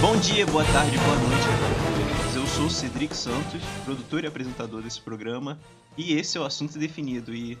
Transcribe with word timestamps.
Bom 0.00 0.16
dia, 0.16 0.46
boa 0.46 0.64
tarde, 0.64 0.96
boa 0.96 1.14
noite. 1.14 2.34
Eu 2.34 2.46
sou 2.46 2.70
Cedric 2.70 3.14
Santos, 3.14 3.60
produtor 3.84 4.24
e 4.24 4.26
apresentador 4.26 4.80
desse 4.80 4.98
programa, 4.98 5.60
e 5.94 6.14
esse 6.14 6.38
é 6.38 6.40
o 6.40 6.44
assunto 6.44 6.78
definido. 6.78 7.34
E 7.34 7.58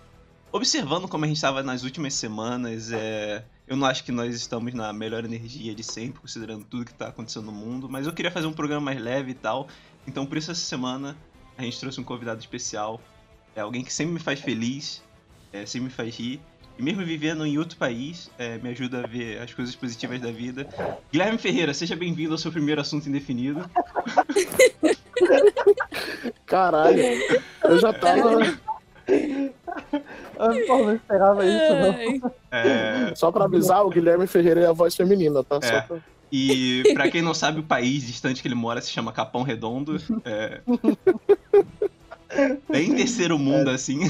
observando 0.50 1.06
como 1.06 1.26
a 1.26 1.28
gente 1.28 1.36
estava 1.36 1.62
nas 1.62 1.84
últimas 1.84 2.14
semanas, 2.14 2.92
é... 2.92 3.44
eu 3.68 3.76
não 3.76 3.86
acho 3.86 4.02
que 4.02 4.10
nós 4.10 4.34
estamos 4.34 4.72
na 4.72 4.90
melhor 4.90 5.22
energia 5.22 5.74
de 5.74 5.84
sempre, 5.84 6.18
considerando 6.18 6.64
tudo 6.64 6.86
que 6.86 6.92
está 6.92 7.08
acontecendo 7.08 7.44
no 7.44 7.52
mundo, 7.52 7.90
mas 7.90 8.06
eu 8.06 8.12
queria 8.14 8.30
fazer 8.30 8.46
um 8.46 8.54
programa 8.54 8.86
mais 8.86 8.98
leve 8.98 9.32
e 9.32 9.34
tal. 9.34 9.68
Então, 10.06 10.24
por 10.24 10.38
isso, 10.38 10.50
essa 10.50 10.64
semana 10.64 11.14
a 11.58 11.62
gente 11.62 11.78
trouxe 11.78 12.00
um 12.00 12.04
convidado 12.04 12.40
especial, 12.40 13.02
é 13.54 13.60
alguém 13.60 13.84
que 13.84 13.92
sempre 13.92 14.14
me 14.14 14.20
faz 14.20 14.40
feliz, 14.40 15.02
é, 15.52 15.66
sempre 15.66 15.88
me 15.88 15.90
faz 15.90 16.16
rir. 16.16 16.40
E 16.80 16.82
mesmo 16.82 17.04
vivendo 17.04 17.44
em 17.44 17.58
outro 17.58 17.76
país, 17.76 18.30
é, 18.38 18.56
me 18.56 18.70
ajuda 18.70 19.04
a 19.04 19.06
ver 19.06 19.38
as 19.42 19.52
coisas 19.52 19.76
positivas 19.76 20.18
da 20.18 20.32
vida. 20.32 20.66
Guilherme 21.12 21.36
Ferreira, 21.36 21.74
seja 21.74 21.94
bem-vindo 21.94 22.32
ao 22.32 22.38
seu 22.38 22.50
primeiro 22.50 22.80
assunto 22.80 23.06
indefinido. 23.06 23.68
Caralho, 26.46 27.02
eu 27.64 27.78
já 27.78 27.92
tava. 27.92 28.58
Eu 29.06 30.78
não 30.78 30.94
esperava 30.94 31.44
isso, 31.44 32.22
não. 32.22 32.32
É, 32.50 33.14
Só 33.14 33.30
pra 33.30 33.44
avisar, 33.44 33.84
o 33.84 33.90
Guilherme 33.90 34.26
Ferreira 34.26 34.62
é 34.62 34.66
a 34.66 34.72
voz 34.72 34.96
feminina, 34.96 35.44
tá? 35.44 35.60
Só 35.60 35.68
É. 35.68 35.80
pra... 35.82 35.98
e 36.32 36.82
pra 36.94 37.10
quem 37.10 37.20
não 37.20 37.34
sabe, 37.34 37.60
o 37.60 37.64
país 37.64 38.06
distante 38.06 38.40
que 38.40 38.48
ele 38.48 38.54
mora 38.54 38.80
se 38.80 38.90
chama 38.90 39.12
Capão 39.12 39.42
Redondo. 39.42 39.98
É, 40.24 40.62
bem 42.70 42.94
terceiro 42.94 43.38
mundo, 43.38 43.68
assim. 43.68 44.00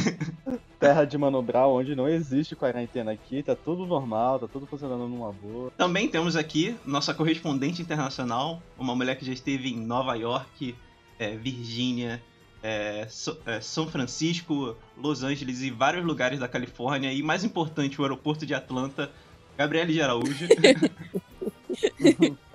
Terra 0.81 1.05
de 1.05 1.19
Mano 1.19 1.43
Brown, 1.43 1.75
onde 1.75 1.95
não 1.95 2.09
existe 2.09 2.57
quarentena 2.57 3.13
aqui, 3.13 3.43
tá 3.43 3.55
tudo 3.55 3.85
normal, 3.85 4.39
tá 4.39 4.49
tudo 4.49 4.65
funcionando 4.67 5.07
numa 5.07 5.31
boa. 5.31 5.71
Também 5.77 6.09
temos 6.09 6.37
aqui 6.37 6.75
nossa 6.87 7.13
correspondente 7.13 7.83
internacional, 7.83 8.63
uma 8.79 8.97
mulher 8.97 9.15
que 9.17 9.25
já 9.27 9.33
esteve 9.33 9.69
em 9.69 9.77
Nova 9.77 10.15
York, 10.15 10.75
é, 11.19 11.37
Virgínia, 11.37 12.23
é, 12.63 13.07
So- 13.11 13.37
é, 13.45 13.61
São 13.61 13.87
Francisco, 13.89 14.75
Los 14.97 15.23
Angeles 15.23 15.61
e 15.61 15.71
vários 15.71 16.03
lugares 16.03 16.41
da 16.41 16.49
Califórnia. 16.49 17.13
E 17.13 17.23
mais 17.23 17.45
importante, 17.45 18.01
o 18.01 18.05
aeroporto 18.05 18.47
de 18.47 18.55
Atlanta, 18.55 19.11
Gabriele 19.59 19.93
de 19.93 20.01
Araújo. 20.01 20.47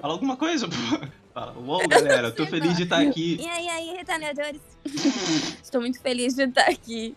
Fala 0.02 0.14
alguma 0.14 0.36
coisa, 0.36 0.68
pô. 0.68 0.76
Fala, 1.32 1.54
uou, 1.60 1.88
galera, 1.88 2.32
tô 2.32 2.48
feliz 2.48 2.76
de 2.76 2.84
estar 2.84 3.02
aqui. 3.02 3.38
E 3.40 3.48
aí, 3.48 3.68
aí, 3.70 3.96
retalhadores? 3.98 4.62
Estou 5.62 5.82
muito 5.82 6.00
feliz 6.02 6.34
de 6.34 6.44
estar 6.44 6.68
aqui 6.70 7.16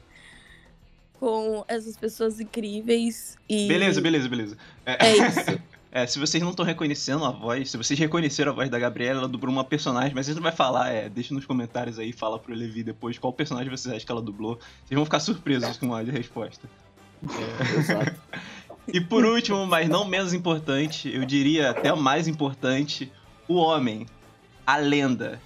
com 1.18 1.64
essas 1.66 1.96
pessoas 1.96 2.40
incríveis 2.40 3.36
e... 3.48 3.66
Beleza, 3.66 4.00
beleza, 4.00 4.28
beleza. 4.28 4.56
É, 4.86 5.06
É 5.06 5.16
isso. 5.28 5.60
É, 5.90 6.06
se 6.06 6.18
vocês 6.18 6.42
não 6.42 6.50
estão 6.50 6.64
reconhecendo 6.64 7.24
a 7.24 7.30
voz, 7.30 7.70
se 7.70 7.76
vocês 7.76 7.98
reconheceram 7.98 8.52
a 8.52 8.54
voz 8.54 8.68
da 8.68 8.78
Gabriela, 8.78 9.20
ela 9.20 9.28
dublou 9.28 9.52
uma 9.52 9.64
personagem, 9.64 10.12
mas 10.14 10.26
a 10.26 10.30
gente 10.30 10.36
não 10.36 10.42
vai 10.42 10.52
falar, 10.52 10.90
é, 10.90 11.08
deixa 11.08 11.32
nos 11.32 11.46
comentários 11.46 11.98
aí, 11.98 12.12
fala 12.12 12.38
pro 12.38 12.54
Levi 12.54 12.82
depois 12.82 13.18
qual 13.18 13.32
personagem 13.32 13.70
vocês 13.70 13.94
acham 13.94 14.04
que 14.04 14.12
ela 14.12 14.22
dublou. 14.22 14.58
Vocês 14.84 14.94
vão 14.94 15.04
ficar 15.04 15.20
surpresos 15.20 15.78
com 15.78 15.94
a 15.94 16.02
resposta. 16.02 16.68
É, 17.24 17.78
Exato. 17.78 18.20
E 18.90 19.02
por 19.02 19.22
último, 19.22 19.66
mas 19.66 19.86
não 19.86 20.06
menos 20.06 20.32
importante, 20.32 21.14
eu 21.14 21.22
diria 21.26 21.70
até 21.70 21.92
o 21.92 21.96
mais 21.96 22.26
importante, 22.26 23.12
o 23.46 23.56
homem, 23.56 24.06
a 24.66 24.78
lenda. 24.78 25.40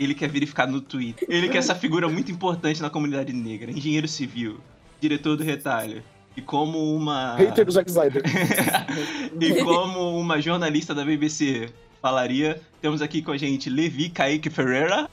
Ele 0.00 0.14
quer 0.14 0.30
verificar 0.30 0.66
no 0.66 0.80
Twitter. 0.80 1.28
Ele 1.30 1.50
que 1.50 1.56
é 1.56 1.58
essa 1.58 1.74
figura 1.74 2.08
muito 2.08 2.32
importante 2.32 2.80
na 2.80 2.88
comunidade 2.88 3.30
negra, 3.30 3.70
engenheiro 3.70 4.08
civil, 4.08 4.58
diretor 5.00 5.36
do 5.36 5.42
retalho. 5.42 6.02
E 6.36 6.40
como 6.42 6.94
uma. 6.94 7.34
Hater 7.36 7.64
do 7.64 7.72
Zack 7.72 7.90
Snyder. 7.90 8.22
e 9.40 9.62
como 9.64 10.18
uma 10.18 10.40
jornalista 10.40 10.94
da 10.94 11.04
BBC 11.04 11.68
falaria, 12.00 12.60
temos 12.80 13.02
aqui 13.02 13.22
com 13.22 13.32
a 13.32 13.36
gente 13.36 13.68
Levi 13.68 14.08
Kaique 14.08 14.48
Ferreira. 14.48 15.08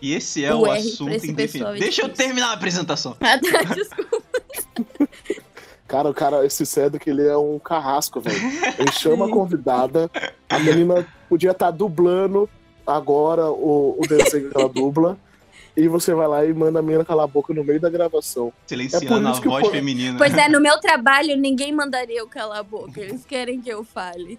e 0.00 0.14
esse 0.14 0.44
é 0.44 0.54
O 0.54 0.60
o, 0.60 0.70
assunto 0.70 1.26
indefinido. 1.26 1.70
é 1.70 1.78
Deixa 1.78 2.02
eu 2.02 2.08
terminar 2.08 2.50
a 2.50 2.52
apresentação. 2.52 3.16
Ah, 3.20 3.38
tá, 3.38 3.62
desculpa. 3.74 4.22
Cara, 5.86 6.08
o 6.08 6.14
cara, 6.14 6.46
esse 6.46 6.64
Cedric, 6.64 7.08
ele 7.08 7.26
é 7.26 7.36
um 7.36 7.58
carrasco, 7.58 8.20
velho. 8.20 8.38
Ele 8.78 8.92
chama 8.92 9.26
a 9.26 9.30
convidada, 9.30 10.10
a 10.48 10.58
menina 10.58 11.06
podia 11.28 11.50
estar 11.50 11.70
dublando 11.70 12.48
agora 12.86 13.46
o, 13.50 13.96
o 13.98 14.06
desenho 14.06 14.50
que 14.50 14.58
ela 14.58 14.68
dubla, 14.68 15.18
e 15.76 15.88
você 15.88 16.14
vai 16.14 16.26
lá 16.28 16.44
e 16.44 16.52
manda 16.54 16.78
a 16.78 16.82
menina 16.82 17.04
calar 17.04 17.24
a 17.24 17.28
boca 17.28 17.52
no 17.54 17.64
meio 17.64 17.80
da 17.80 17.90
gravação. 17.90 18.52
Silenciando 18.66 19.26
a 19.28 19.32
isso 19.32 19.40
que 19.42 19.48
voz 19.48 19.66
o- 19.66 19.70
feminina. 19.70 20.16
Pois 20.18 20.34
é, 20.36 20.48
no 20.48 20.60
meu 20.62 20.78
trabalho, 20.78 21.36
ninguém 21.36 21.72
mandaria 21.72 22.18
eu 22.20 22.28
calar 22.28 22.58
a 22.58 22.62
boca. 22.62 23.00
Eles 23.00 23.24
querem 23.24 23.60
que 23.60 23.68
eu 23.70 23.82
fale. 23.84 24.38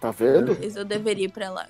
Tá 0.00 0.10
vendo? 0.10 0.56
Mas 0.60 0.76
eu 0.76 0.84
deveria 0.84 1.24
ir 1.26 1.30
pra 1.32 1.50
lá. 1.50 1.66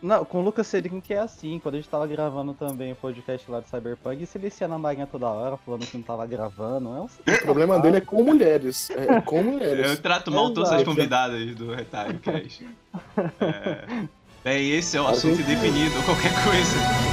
Não, 0.00 0.24
com 0.24 0.38
o 0.38 0.42
Lucas 0.44 0.66
Cedrin 0.68 1.00
que 1.00 1.12
é 1.12 1.18
assim, 1.18 1.58
quando 1.58 1.74
a 1.74 1.78
gente 1.78 1.88
tava 1.90 2.06
gravando 2.06 2.54
também 2.54 2.92
o 2.92 2.94
podcast 2.94 3.50
lá 3.50 3.58
de 3.58 3.68
Cyberpunk, 3.68 4.24
silenciando 4.26 4.74
a 4.74 4.78
Marinha 4.78 5.08
toda 5.10 5.26
hora, 5.26 5.56
falando 5.56 5.84
que 5.84 5.96
não 5.96 6.04
tava 6.04 6.24
gravando, 6.24 6.90
é 6.94 7.00
um 7.00 7.04
O 7.34 7.42
problema 7.42 7.80
dele 7.80 7.96
é 7.96 8.00
com 8.00 8.22
mulheres. 8.22 8.90
É 8.90 9.20
com 9.20 9.38
Eu 9.38 9.44
mulheres. 9.44 9.98
trato 9.98 10.30
mal 10.30 10.52
todas 10.52 10.70
as 10.70 10.84
convidadas 10.84 11.52
do 11.56 11.74
Retalho 11.74 12.16
Cast. 12.20 12.64
É... 13.40 14.04
Bem, 14.44 14.70
esse 14.70 14.96
é 14.96 15.00
o 15.00 15.06
A 15.06 15.10
assunto 15.10 15.34
gente- 15.36 15.50
indefinido, 15.50 15.94
qualquer 16.04 16.32
coisa. 16.44 17.07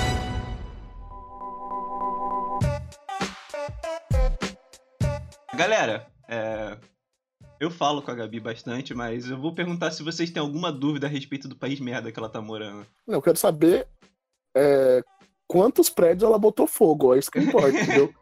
Galera, 5.55 6.05
é, 6.27 6.77
eu 7.59 7.71
falo 7.71 8.01
com 8.01 8.11
a 8.11 8.15
Gabi 8.15 8.39
bastante, 8.39 8.93
mas 8.93 9.29
eu 9.29 9.37
vou 9.39 9.53
perguntar 9.53 9.91
se 9.91 10.03
vocês 10.03 10.29
têm 10.29 10.41
alguma 10.41 10.71
dúvida 10.71 11.07
a 11.07 11.09
respeito 11.09 11.47
do 11.47 11.55
país 11.55 11.79
merda 11.79 12.11
que 12.11 12.19
ela 12.19 12.29
tá 12.29 12.41
morando. 12.41 12.85
Não, 13.07 13.15
eu 13.15 13.21
quero 13.21 13.37
saber 13.37 13.87
é, 14.55 15.01
quantos 15.47 15.89
prédios 15.89 16.23
ela 16.23 16.37
botou 16.37 16.67
fogo. 16.67 17.15
É 17.15 17.19
isso 17.19 17.31
que 17.31 17.39
importa, 17.39 17.69
entendeu? 17.79 18.13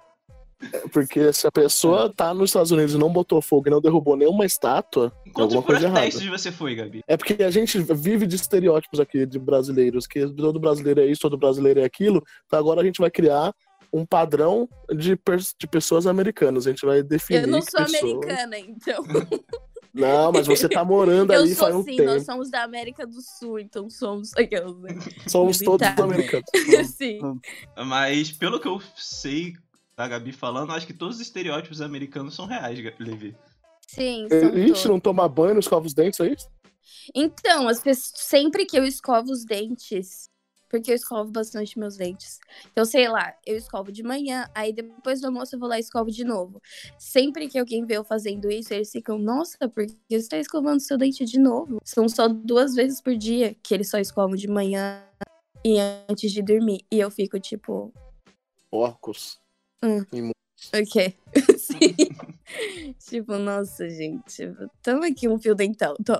É, 0.71 0.87
Porque 0.89 1.33
se 1.33 1.47
a 1.47 1.51
pessoa 1.51 2.13
tá 2.13 2.33
nos 2.33 2.51
Estados 2.51 2.71
Unidos 2.71 2.93
e 2.93 2.97
não 2.97 3.11
botou 3.11 3.41
fogo 3.41 3.67
e 3.67 3.71
não 3.71 3.81
derrubou 3.81 4.15
nenhuma 4.15 4.45
estátua, 4.45 5.11
Quantos 5.33 5.55
alguma 5.55 5.63
coisa 5.63 5.85
errada. 5.85 6.01
protestos 6.01 6.27
você 6.27 6.51
foi, 6.51 6.75
Gabi? 6.75 7.03
É 7.07 7.17
porque 7.17 7.43
a 7.43 7.51
gente 7.51 7.79
vive 7.79 8.27
de 8.27 8.35
estereótipos 8.35 8.99
aqui 8.99 9.25
de 9.25 9.39
brasileiros, 9.39 10.05
que 10.05 10.25
todo 10.27 10.59
brasileiro 10.59 11.01
é 11.01 11.05
isso, 11.07 11.21
todo 11.21 11.37
brasileiro 11.37 11.79
é 11.81 11.83
aquilo. 11.83 12.23
Então 12.45 12.59
agora 12.59 12.81
a 12.81 12.85
gente 12.85 13.01
vai 13.01 13.09
criar 13.09 13.53
um 13.93 14.05
padrão 14.05 14.67
de, 14.89 15.17
de 15.57 15.67
pessoas 15.67 16.07
americanas. 16.07 16.65
A 16.65 16.71
gente 16.71 16.85
vai 16.85 17.03
definir 17.03 17.43
Eu 17.43 17.47
não 17.47 17.61
sou 17.61 17.85
pessoa- 17.85 18.01
americana, 18.01 18.57
então. 18.57 19.03
Não, 19.95 20.31
mas 20.31 20.47
você 20.47 20.67
tá 20.67 20.83
morando 20.83 21.31
Eu 21.33 21.41
ali 21.43 21.53
faz 21.53 21.71
sou 21.71 21.81
um 21.81 21.85
sim, 21.85 21.97
tempo. 21.97 22.09
nós 22.09 22.25
somos 22.25 22.49
da 22.49 22.63
América 22.63 23.05
do 23.05 23.21
Sul, 23.21 23.59
então 23.59 23.87
somos 23.91 24.31
aqueles? 24.35 24.73
Somos 25.27 25.59
todos 25.59 25.87
americanos. 25.87 26.49
Sim. 26.97 27.19
Mas 27.85 28.31
pelo 28.31 28.59
que 28.59 28.67
eu 28.67 28.81
sei 28.95 29.53
da 29.95 30.07
Gabi 30.07 30.31
falando, 30.31 30.71
acho 30.71 30.87
que 30.87 30.93
todos 30.95 31.17
os 31.17 31.21
estereótipos 31.21 31.79
americanos 31.79 32.33
são 32.33 32.47
reais, 32.47 32.79
Levi. 32.97 33.37
Sim, 33.87 34.25
são 34.31 34.57
Ixi, 34.57 34.65
todos. 34.69 34.85
não 34.85 34.99
toma 34.99 35.29
banho, 35.29 35.53
não 35.53 35.59
escova 35.59 35.85
os 35.85 35.93
dentes, 35.93 36.19
é 36.21 36.29
isso? 36.29 36.49
Então, 37.13 37.67
as 37.67 37.79
pessoas, 37.79 38.13
sempre 38.15 38.65
que 38.65 38.75
eu 38.79 38.83
escovo 38.85 39.31
os 39.31 39.45
dentes, 39.45 40.27
porque 40.73 40.89
eu 40.89 40.95
escovo 40.95 41.29
bastante 41.29 41.77
meus 41.77 41.97
dentes. 41.97 42.39
Então, 42.71 42.83
sei 42.83 43.07
lá, 43.07 43.37
eu 43.45 43.55
escovo 43.55 43.91
de 43.91 44.01
manhã, 44.01 44.49
aí 44.55 44.73
depois 44.73 45.21
do 45.21 45.27
almoço 45.27 45.55
eu 45.55 45.59
vou 45.59 45.69
lá 45.69 45.77
e 45.77 45.81
escovo 45.81 46.09
de 46.09 46.23
novo. 46.23 46.59
Sempre 46.97 47.47
que 47.47 47.59
alguém 47.59 47.85
vê 47.85 47.95
eu 47.95 48.03
fazendo 48.03 48.49
isso, 48.49 48.73
eles 48.73 48.91
ficam, 48.91 49.19
nossa, 49.19 49.69
por 49.69 49.85
que 49.85 49.95
você 50.09 50.27
tá 50.27 50.37
escovando 50.39 50.79
seu 50.79 50.97
dente 50.97 51.25
de 51.25 51.37
novo? 51.37 51.77
São 51.83 52.09
só 52.09 52.27
duas 52.27 52.73
vezes 52.73 52.99
por 52.99 53.15
dia 53.15 53.55
que 53.61 53.71
eles 53.71 53.87
só 53.87 53.99
escovam 53.99 54.35
de 54.35 54.47
manhã 54.47 55.05
e 55.63 55.77
antes 56.09 56.31
de 56.31 56.41
dormir. 56.41 56.83
E 56.91 56.99
eu 56.99 57.11
fico 57.11 57.39
tipo, 57.39 57.93
Porcos. 58.71 59.39
o 59.83 60.42
quê? 60.91 61.13
Sim. 61.57 61.95
tipo, 63.09 63.37
nossa, 63.37 63.89
gente, 63.89 64.51
tamo 64.83 65.03
aqui 65.03 65.27
um 65.27 65.39
fio 65.39 65.55
dental. 65.55 65.95
Tô. 66.05 66.13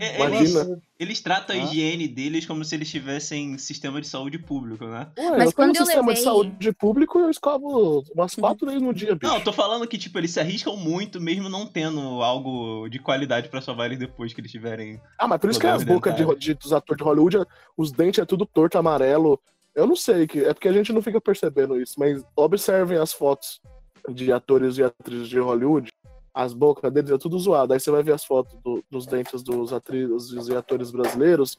É, 0.00 0.16
Imagina. 0.16 0.60
Eles, 0.62 0.78
eles 0.98 1.20
tratam 1.20 1.54
a 1.54 1.58
Ah. 1.58 1.62
higiene 1.64 2.08
deles 2.08 2.46
como 2.46 2.64
se 2.64 2.74
eles 2.74 2.90
tivessem 2.90 3.58
sistema 3.58 4.00
de 4.00 4.08
saúde 4.08 4.38
público, 4.38 4.84
né? 4.86 5.08
Ué, 5.18 5.30
Mas 5.38 5.46
eu 5.46 5.52
quando 5.52 5.72
tenho 5.72 5.80
eu 5.80 5.82
um 5.82 5.86
sistema 5.86 6.02
de 6.14 6.20
levei- 6.20 6.24
saúde 6.24 6.72
público, 6.72 7.18
eu 7.18 7.30
escovo 7.30 8.02
umas 8.14 8.34
quatro 8.34 8.66
vezes 8.66 8.82
no 8.82 8.92
dia, 8.94 9.14
bicho. 9.14 9.30
Não, 9.30 9.38
eu 9.38 9.44
tô 9.44 9.52
falando 9.52 9.86
que, 9.86 9.98
tipo, 9.98 10.18
eles 10.18 10.30
se 10.30 10.40
arriscam 10.40 10.76
muito, 10.76 11.20
mesmo 11.20 11.48
não 11.48 11.66
tendo 11.66 12.00
algo 12.22 12.88
de 12.88 12.98
qualidade 12.98 13.48
pra 13.48 13.60
salvar 13.60 13.86
eles 13.86 13.98
depois 13.98 14.32
que 14.32 14.40
eles 14.40 14.50
tiverem. 14.50 15.00
Ah, 15.18 15.28
mas 15.28 15.38
por 15.38 15.50
isso 15.50 15.60
que 15.60 15.66
as 15.66 15.84
bocas 15.84 16.16
de, 16.16 16.24
de- 16.36 16.54
dos 16.54 16.72
atores 16.72 16.98
de 16.98 17.04
Hollywood, 17.04 17.36
os 17.76 17.92
dentes 17.92 18.18
é 18.18 18.24
tudo 18.24 18.46
torto, 18.46 18.78
amarelo. 18.78 19.38
Eu 19.78 19.86
não 19.86 19.94
sei, 19.94 20.26
que 20.26 20.40
é 20.44 20.52
porque 20.52 20.66
a 20.66 20.72
gente 20.72 20.92
não 20.92 21.00
fica 21.00 21.20
percebendo 21.20 21.80
isso, 21.80 21.94
mas 21.98 22.20
observem 22.34 22.98
as 22.98 23.12
fotos 23.12 23.60
de 24.08 24.32
atores 24.32 24.76
e 24.76 24.82
atrizes 24.82 25.28
de 25.28 25.38
Hollywood, 25.38 25.88
as 26.34 26.52
bocas 26.52 26.92
deles 26.92 27.12
é 27.12 27.16
tudo 27.16 27.38
zoado. 27.38 27.72
Aí 27.72 27.78
você 27.78 27.88
vai 27.88 28.02
ver 28.02 28.14
as 28.14 28.24
fotos 28.24 28.58
do- 28.60 28.82
dos 28.90 29.06
dentes 29.06 29.40
dos 29.40 29.72
atrizes 29.72 30.48
e 30.48 30.56
atores 30.56 30.90
brasileiros, 30.90 31.56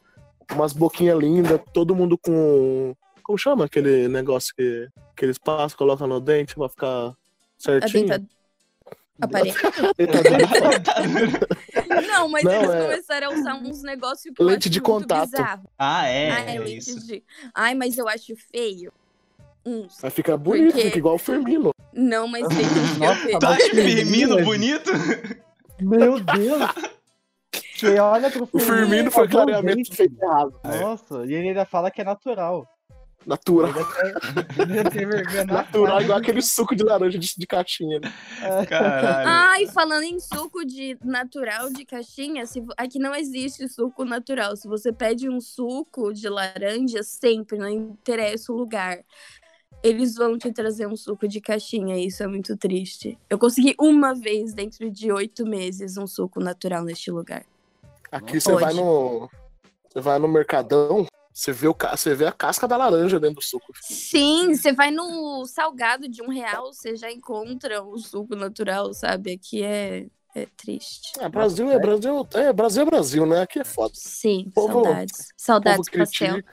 umas 0.52 0.74
boquinhas 0.74 1.18
lindas, 1.18 1.62
todo 1.74 1.96
mundo 1.96 2.18
com. 2.18 2.94
Como 3.24 3.38
chama 3.38 3.64
aquele 3.66 4.10
negócio 4.10 4.54
que, 4.54 4.90
que 5.16 5.24
eles 5.24 5.38
passam, 5.38 5.78
colocam 5.78 6.06
no 6.08 6.20
dente 6.20 6.56
pra 6.56 6.68
ficar 6.68 7.08
A 7.08 7.16
certinho? 7.58 8.08
denta- 8.08 8.28
Aparelho. 9.22 9.56
Não, 12.08 12.30
mas 12.30 12.44
Não, 12.44 12.52
eles 12.52 12.70
é- 12.70 12.82
começaram 12.82 13.28
a 13.32 13.34
usar 13.36 13.56
uns 13.56 13.82
negócios 13.84 14.34
que 14.34 14.42
eu 14.42 14.46
Leite 14.46 14.62
acho 14.64 14.70
de 14.70 14.80
muito 14.80 14.86
contato. 14.92 15.30
bizarro. 15.32 15.70
ah, 15.78 16.06
é, 16.08 16.30
Ai, 16.32 16.56
é 16.56 16.60
leite 16.60 16.78
isso. 16.90 17.06
de... 17.08 17.24
Ai, 17.54 17.74
mas 17.76 17.98
eu 17.98 18.08
acho 18.08 18.34
feio. 18.52 18.92
Uns. 19.66 20.00
Vai 20.02 20.10
ficar 20.12 20.38
bonito, 20.38 20.72
Porque- 20.72 20.84
fica 20.86 20.98
igual 20.98 21.16
o 21.16 21.20
Firmino. 21.20 21.72
Não, 21.94 22.28
mas 22.28 22.48
tem 22.48 22.58
que 22.60 23.36
acha 23.46 23.56
o 23.56 23.70
Firmino 23.76 24.38
Firmino, 24.38 24.44
bonito? 24.46 24.92
Meu 25.82 26.20
Deus! 26.20 26.62
Você 27.76 27.98
olha 28.00 28.30
pro 28.30 28.48
O 28.52 28.60
Firmino 28.60 29.10
foi 29.12 29.28
tá 29.28 29.46
gente. 29.62 29.96
feito 29.96 30.22
errado. 30.22 30.60
Nossa, 30.64 31.26
e 31.26 31.34
ele 31.34 31.50
ainda 31.50 31.66
fala 31.66 31.90
que 31.90 32.02
é 32.02 32.04
natural. 32.04 32.68
Natural. 33.26 33.72
Natural, 35.48 36.02
igual 36.02 36.20
aquele 36.20 36.42
suco 36.42 36.76
de 36.76 36.84
laranja 36.84 37.20
de, 37.20 37.34
de 37.38 37.46
caixinha. 37.46 38.00
né? 38.00 38.66
Caralho. 38.66 39.28
Ai, 39.30 39.68
falando 39.68 40.04
em 40.04 40.20
suco 40.20 40.66
de 40.66 40.98
natural 41.04 41.70
de 41.70 41.86
caixinha, 41.86 42.46
se, 42.46 42.64
aqui 42.78 42.98
não 42.98 43.14
existe 43.14 43.68
suco 43.68 44.06
natural. 44.06 44.56
Se 44.56 44.68
você 44.68 44.92
pede 44.92 45.30
um 45.30 45.42
suco 45.42 46.14
de 46.14 46.30
laranja, 46.30 47.04
sempre, 47.04 47.58
não 47.58 47.70
interessa 47.70 48.52
o 48.52 48.56
lugar. 48.56 49.00
Eles 49.84 50.16
vão 50.16 50.38
te 50.38 50.52
trazer 50.52 50.88
um 50.88 50.96
suco 50.96 51.28
de 51.28 51.40
caixinha, 51.40 51.98
e 51.98 52.08
isso 52.08 52.22
é 52.24 52.28
muito 52.28 52.58
triste. 52.58 53.18
Eu 53.30 53.38
consegui 53.38 53.76
uma 53.80 54.14
vez 54.14 54.54
dentro 54.54 54.90
de 54.90 55.12
oito 55.12 55.46
meses 55.46 55.98
um 55.98 56.08
suco 56.08 56.40
natural 56.40 56.84
neste 56.84 57.12
lugar. 57.12 57.46
Aqui 58.12 58.42
você 58.42 58.54
vai 58.56 58.74
no. 58.74 59.30
Você 59.88 60.02
vai 60.02 60.20
no 60.20 60.28
Mercadão, 60.28 61.08
você 61.40 61.54
vê, 61.54 61.68
o, 61.70 61.74
ca- 61.74 61.96
você 61.96 62.14
vê 62.14 62.26
a 62.26 62.32
casca 62.34 62.68
da 62.68 62.76
laranja 62.76 63.18
dentro 63.20 63.36
do 63.38 63.42
suco. 63.42 63.72
Sim, 63.82 64.54
você 64.56 64.74
vai 64.74 64.92
no 64.92 65.46
salgado 65.46 66.08
de 66.10 66.22
um 66.22 66.28
real, 66.30 66.74
você 66.74 66.96
já 66.98 67.10
encontra 67.10 67.82
o 67.82 67.98
suco 67.98 68.36
natural, 68.36 68.94
sabe? 68.94 69.32
Aqui 69.34 69.64
é, 69.64 70.08
é 70.36 70.46
triste. 70.58 71.14
Ah, 71.20 71.30
Brasil 71.30 71.72
é 71.72 71.80
Brasil, 71.80 72.28
é 72.34 72.52
Brasil 72.52 72.82
é 72.82 72.86
Brasil, 72.86 73.26
né? 73.26 73.42
Aqui 73.42 73.60
é 73.60 73.64
foda. 73.64 73.94
Sim, 73.96 74.52
Povo- 74.54 74.84
saudades. 74.84 75.28
Saudades 75.38 75.90
pastel. 75.90 76.44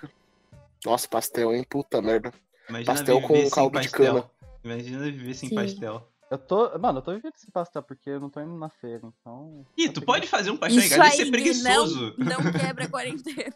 Nossa, 0.85 1.09
pastel, 1.09 1.53
hein? 1.53 1.65
Puta 1.69 2.01
merda. 2.01 2.33
Imagina 2.69 2.95
pastel 2.95 3.21
com 3.23 3.51
caldo 3.51 3.81
de 3.81 3.89
pastel. 3.89 4.15
cana. 4.15 4.31
Imagina 4.63 5.03
viver 5.05 5.35
sem 5.35 5.49
Sim. 5.49 5.55
pastel. 5.57 6.09
Eu 6.31 6.39
tô. 6.39 6.77
Mano, 6.79 6.99
eu 6.99 7.03
tô 7.03 7.13
vivendo 7.13 7.33
esse 7.37 7.51
pastel 7.53 7.83
porque 7.83 8.11
eu 8.11 8.19
não 8.21 8.29
tô 8.29 8.41
indo 8.41 8.57
na 8.59 8.69
feira, 8.69 9.01
então. 9.21 9.65
Ih, 9.79 9.89
tu 9.89 10.03
pode 10.03 10.27
fazer 10.27 10.51
um 10.51 10.57
pastel 10.57 10.83
em 10.83 10.87
Isso 10.87 10.97
casa 10.97 11.09
e 11.09 11.11
aí, 11.13 11.17
ser 11.17 11.25
Gui, 11.25 11.31
preguiçoso. 11.31 12.15
não, 12.19 12.27
não 12.27 12.53
quebra 12.53 12.85
a 12.85 12.89
quarentena. 12.89 13.55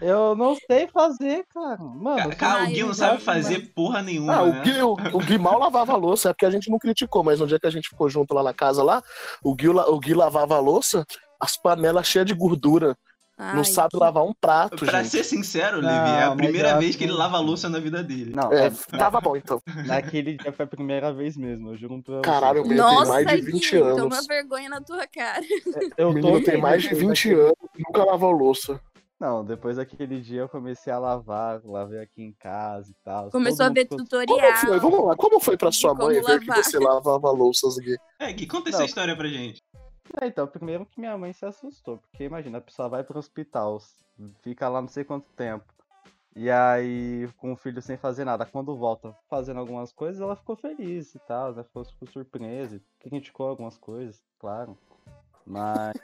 Eu 0.00 0.34
não 0.34 0.54
sei 0.70 0.86
fazer, 0.88 1.46
cara. 1.46 1.78
Mano, 1.82 2.36
Cara, 2.36 2.64
o 2.64 2.66
Gui 2.66 2.82
não 2.82 2.92
sabe 2.94 3.22
fazer 3.22 3.58
mano. 3.58 3.70
porra 3.74 4.02
nenhuma, 4.02 4.34
Ah, 4.34 4.42
o 4.42 4.52
né? 4.52 4.62
Gui, 4.62 4.82
o, 4.82 4.92
o 4.92 5.18
Gui 5.20 5.38
mal 5.38 5.58
lavava 5.58 5.92
a 5.92 5.96
louça, 5.96 6.28
é 6.28 6.32
porque 6.32 6.44
a 6.46 6.50
gente 6.50 6.70
não 6.70 6.78
criticou, 6.78 7.24
mas 7.24 7.40
no 7.40 7.46
dia 7.46 7.58
que 7.58 7.66
a 7.66 7.70
gente 7.70 7.88
ficou 7.88 8.08
junto 8.10 8.34
lá 8.34 8.42
na 8.42 8.52
casa 8.52 8.82
lá, 8.82 9.02
o 9.42 9.54
Gui, 9.54 9.68
o 9.68 9.98
Gui 9.98 10.12
lavava 10.14 10.56
a 10.56 10.60
louça, 10.60 11.06
as 11.40 11.56
panelas 11.56 12.06
cheias 12.06 12.26
de 12.26 12.34
gordura. 12.34 12.96
Não 13.36 13.58
Ai, 13.58 13.64
sabe 13.64 13.90
que- 13.90 13.96
lavar 13.96 14.24
um 14.24 14.32
prato, 14.32 14.84
Pra 14.86 15.02
gente. 15.02 15.10
ser 15.10 15.24
sincero, 15.24 15.82
Não, 15.82 15.88
Levi, 15.88 16.10
é 16.18 16.22
a 16.24 16.36
primeira 16.36 16.70
eu 16.70 16.78
vez 16.78 16.94
que 16.96 17.04
ele 17.04 17.12
lava 17.12 17.36
a 17.36 17.40
louça 17.40 17.68
na 17.68 17.78
vida 17.80 18.02
dele. 18.02 18.32
Não, 18.34 18.52
É, 18.52 18.66
é, 18.66 18.70
tava 18.96 19.20
bom 19.20 19.36
então. 19.36 19.60
naquele 19.86 20.36
dia 20.36 20.52
foi 20.52 20.64
a 20.64 20.68
primeira 20.68 21.12
vez 21.12 21.36
mesmo, 21.36 21.70
eu 21.70 21.76
juro 21.76 22.00
pra. 22.02 22.20
Caralho, 22.20 22.60
o 22.62 22.64
menino 22.64 22.82
Nossa, 22.82 23.16
tem 23.16 23.24
mais 23.24 23.40
de 23.44 23.50
20 23.50 23.70
Gui, 23.70 23.82
anos. 23.82 23.96
toma 24.02 24.22
vergonha 24.28 24.68
na 24.68 24.80
tua 24.80 25.06
cara. 25.06 25.42
Eu 25.96 26.10
O 26.10 26.12
tô 26.12 26.20
menino 26.20 26.44
tem 26.44 26.60
mais 26.60 26.82
de 26.82 26.88
depois 26.90 27.06
20 27.08 27.28
daquele- 27.30 27.40
anos 27.42 27.56
e 27.76 27.82
nunca 27.86 28.04
lavou 28.04 28.30
louça. 28.30 28.80
Não, 29.20 29.44
depois 29.44 29.76
daquele 29.78 30.20
dia 30.20 30.40
eu 30.42 30.48
comecei 30.48 30.92
a 30.92 30.98
lavar, 30.98 31.60
lavei 31.64 32.00
aqui 32.00 32.20
em 32.22 32.32
casa 32.32 32.90
e 32.90 32.94
tal. 33.04 33.30
Começou 33.30 33.64
a 33.64 33.68
ver 33.68 33.86
mundo 33.90 34.02
tutorial. 34.04 34.36
Como 34.38 34.56
foi? 34.56 34.78
Vamos 34.80 35.06
lá, 35.06 35.16
como 35.16 35.40
foi 35.40 35.56
pra 35.56 35.72
sua 35.72 35.94
mãe 35.94 36.20
ver 36.20 36.40
que 36.40 36.46
lavar. 36.48 36.64
você 36.64 36.78
lavava 36.78 37.30
louças, 37.30 37.76
Gui? 37.78 37.96
É, 38.20 38.32
Gui, 38.32 38.46
conta 38.46 38.68
essa 38.70 38.78
Não. 38.80 38.84
história 38.84 39.16
pra 39.16 39.28
gente. 39.28 39.62
É, 40.20 40.26
então, 40.26 40.46
primeiro 40.46 40.86
que 40.86 41.00
minha 41.00 41.16
mãe 41.16 41.32
se 41.32 41.44
assustou, 41.44 41.98
porque 41.98 42.24
imagina, 42.24 42.58
a 42.58 42.60
pessoa 42.60 42.88
vai 42.88 43.02
pro 43.02 43.18
hospital, 43.18 43.80
fica 44.42 44.68
lá 44.68 44.80
não 44.80 44.88
sei 44.88 45.04
quanto 45.04 45.26
tempo, 45.32 45.64
e 46.36 46.50
aí 46.50 47.28
com 47.38 47.52
o 47.52 47.56
filho 47.56 47.80
sem 47.80 47.96
fazer 47.96 48.24
nada, 48.24 48.44
quando 48.44 48.76
volta 48.76 49.16
fazendo 49.28 49.60
algumas 49.60 49.92
coisas, 49.92 50.20
ela 50.20 50.36
ficou 50.36 50.56
feliz 50.56 51.14
e 51.14 51.18
tal, 51.20 51.54
né? 51.54 51.62
Ficou, 51.64 51.84
ficou 51.84 52.08
surpresa, 52.08 52.80
criticou 53.00 53.48
algumas 53.48 53.78
coisas, 53.78 54.22
claro. 54.38 54.76
Mas 55.46 55.94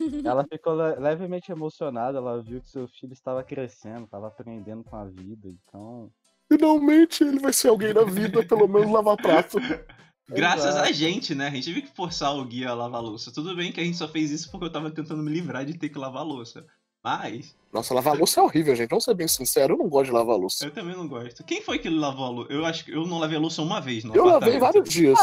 ela 0.24 0.44
ficou 0.50 0.74
le- 0.74 0.96
levemente 0.96 1.52
emocionada, 1.52 2.18
ela 2.18 2.42
viu 2.42 2.60
que 2.60 2.68
seu 2.68 2.88
filho 2.88 3.12
estava 3.12 3.42
crescendo, 3.44 4.04
estava 4.04 4.28
aprendendo 4.28 4.84
com 4.84 4.96
a 4.96 5.04
vida, 5.04 5.48
então. 5.48 6.10
Finalmente 6.50 7.22
ele 7.24 7.38
vai 7.38 7.52
ser 7.52 7.68
alguém 7.68 7.92
na 7.92 8.04
vida, 8.04 8.42
pelo 8.44 8.66
menos 8.68 8.90
lavar 8.90 9.16
prato. 9.16 9.58
Graças 10.28 10.66
Exato. 10.70 10.88
a 10.88 10.92
gente, 10.92 11.34
né? 11.34 11.48
A 11.48 11.50
gente 11.50 11.66
teve 11.66 11.82
que 11.82 11.94
forçar 11.94 12.34
o 12.34 12.44
Gui 12.44 12.64
a 12.66 12.72
lavar 12.74 13.00
a 13.00 13.02
louça. 13.04 13.30
Tudo 13.32 13.54
bem 13.54 13.70
que 13.72 13.80
a 13.80 13.84
gente 13.84 13.96
só 13.96 14.08
fez 14.08 14.30
isso 14.30 14.50
porque 14.50 14.66
eu 14.66 14.72
tava 14.72 14.90
tentando 14.90 15.22
me 15.22 15.30
livrar 15.30 15.64
de 15.64 15.76
ter 15.76 15.88
que 15.90 15.98
lavar 15.98 16.22
a 16.22 16.24
louça. 16.24 16.64
Mas, 17.02 17.54
Nossa, 17.70 17.92
lavar 17.92 18.16
louça 18.16 18.40
é 18.40 18.42
horrível, 18.42 18.74
gente. 18.74 18.88
Vamos 18.88 19.04
ser 19.04 19.12
bem 19.14 19.28
sincero, 19.28 19.74
eu 19.74 19.78
não 19.78 19.88
gosto 19.90 20.06
de 20.06 20.12
lavar 20.12 20.38
louça. 20.38 20.64
eu 20.64 20.70
também 20.70 20.96
não 20.96 21.06
gosto. 21.06 21.44
Quem 21.44 21.60
foi 21.60 21.78
que 21.78 21.90
lavou 21.90 22.24
a 22.24 22.28
louça? 22.30 22.52
Eu 22.52 22.64
acho 22.64 22.82
que 22.86 22.92
eu 22.92 23.06
não 23.06 23.18
lavei 23.18 23.36
a 23.36 23.40
louça 23.40 23.60
uma 23.60 23.78
vez 23.80 24.04
no 24.04 24.14
Eu 24.16 24.24
lavei 24.24 24.58
vários 24.58 24.88
dias. 24.88 25.18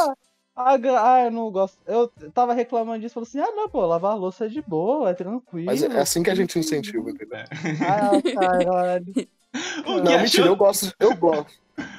Ah, 0.56 0.77
gra- 0.77 1.13
ah, 1.15 1.24
eu 1.25 1.31
não 1.31 1.50
gosto. 1.50 1.80
Eu 1.88 2.07
tava 2.33 2.53
reclamando 2.53 3.00
disso, 3.00 3.15
falou 3.15 3.25
assim: 3.27 3.39
ah, 3.39 3.51
não, 3.56 3.68
pô, 3.68 3.83
lavar 3.86 4.12
a 4.12 4.15
louça 4.15 4.45
é 4.45 4.50
de 4.50 4.62
boa, 4.62 5.09
é 5.09 5.13
tranquilo. 5.15 5.65
Mas 5.65 5.81
é 5.81 5.88
assim 6.00 6.21
que 6.21 6.30
a 6.30 6.36
gente 6.36 6.59
incentiva, 6.59 7.09
entendeu? 7.09 7.39
Ah, 7.39 8.21
caralho. 8.21 9.06
Não, 9.86 9.98
achou- 10.03 10.19
mentira, 10.21 10.45
eu 10.48 10.56
gosto, 10.56 10.94
eu 11.00 11.15
gosto. 11.15 11.51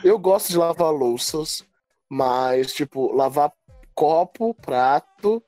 Eu 0.05 0.19
gosto 0.19 0.49
de 0.49 0.57
lavar 0.57 0.91
louças, 0.93 1.65
mas, 2.13 2.73
tipo, 2.75 3.11
lavar 3.13 3.51
copo, 3.95 4.53
prato 4.55 5.43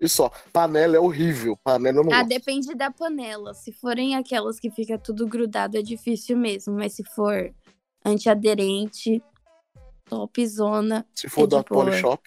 e 0.00 0.08
só. 0.08 0.30
Panela 0.52 0.96
é 0.96 1.00
horrível. 1.00 1.56
Panela 1.62 2.02
não 2.02 2.10
Ah, 2.12 2.22
gosto. 2.22 2.28
depende 2.28 2.74
da 2.74 2.90
panela. 2.90 3.54
Se 3.54 3.72
forem 3.72 4.16
aquelas 4.16 4.58
que 4.58 4.68
fica 4.70 4.98
tudo 4.98 5.26
grudado, 5.28 5.76
é 5.76 5.82
difícil 5.82 6.36
mesmo. 6.36 6.74
Mas 6.74 6.94
se 6.94 7.04
for 7.04 7.54
antiaderente, 8.04 9.22
topzona, 10.08 11.06
Se 11.14 11.28
for 11.28 11.44
é 11.44 11.46
da. 11.46 11.62
Polishop. 11.62 12.22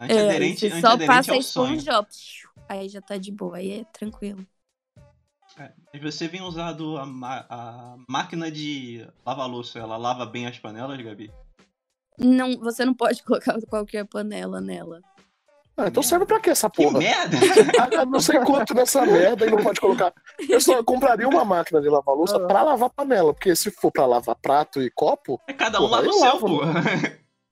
é, 0.00 0.04
Antiaderente, 0.04 0.60
você 0.60 0.80
só 0.80 0.88
antiaderente 0.88 1.06
passa 1.06 1.32
é 1.32 1.34
a 1.34 1.38
o 1.38 1.42
sonho. 1.42 1.76
esponja, 1.76 2.06
aí 2.68 2.88
já 2.88 3.00
tá 3.02 3.16
de 3.18 3.32
boa, 3.32 3.56
aí 3.58 3.80
é 3.80 3.84
tranquilo. 3.84 4.46
É, 5.58 5.98
você 5.98 6.28
vem 6.28 6.40
usado 6.42 6.96
a, 6.96 7.02
a 7.50 7.96
máquina 8.08 8.50
de 8.50 9.04
lavar 9.26 9.48
louça, 9.48 9.78
ela 9.78 9.96
lava 9.96 10.24
bem 10.24 10.46
as 10.46 10.58
panelas, 10.58 11.00
Gabi? 11.02 11.32
Não, 12.18 12.58
você 12.58 12.84
não 12.84 12.94
pode 12.94 13.22
colocar 13.24 13.58
qualquer 13.68 14.04
panela 14.06 14.60
nela. 14.60 15.00
Ah, 15.80 15.86
então 15.86 16.02
serve 16.02 16.26
pra 16.26 16.40
quê 16.40 16.50
essa 16.50 16.68
Que 16.68 16.82
porra? 16.82 16.98
merda! 16.98 17.36
Ah, 18.00 18.04
não 18.04 18.18
sei 18.18 18.40
quanto 18.40 18.74
nessa 18.74 19.06
merda 19.06 19.46
e 19.46 19.50
não 19.50 19.58
pode 19.62 19.80
colocar. 19.80 20.12
Eu 20.48 20.60
só 20.60 20.82
compraria 20.82 21.28
uma 21.28 21.44
máquina 21.44 21.80
de 21.80 21.88
lavar 21.88 22.16
louça 22.16 22.40
pra 22.48 22.62
lavar 22.64 22.90
panela, 22.90 23.32
porque 23.32 23.54
se 23.54 23.70
for 23.70 23.92
pra 23.92 24.04
lavar 24.04 24.34
prato 24.34 24.82
e 24.82 24.90
copo, 24.90 25.40
É 25.46 25.52
Cada 25.52 25.78
um 25.78 25.82
Porra, 25.88 25.96
lava 25.98 26.06
o 26.06 26.08
eu 26.08 26.12
seu, 26.14 26.24
lavo, 26.24 26.46
pô. 26.48 26.60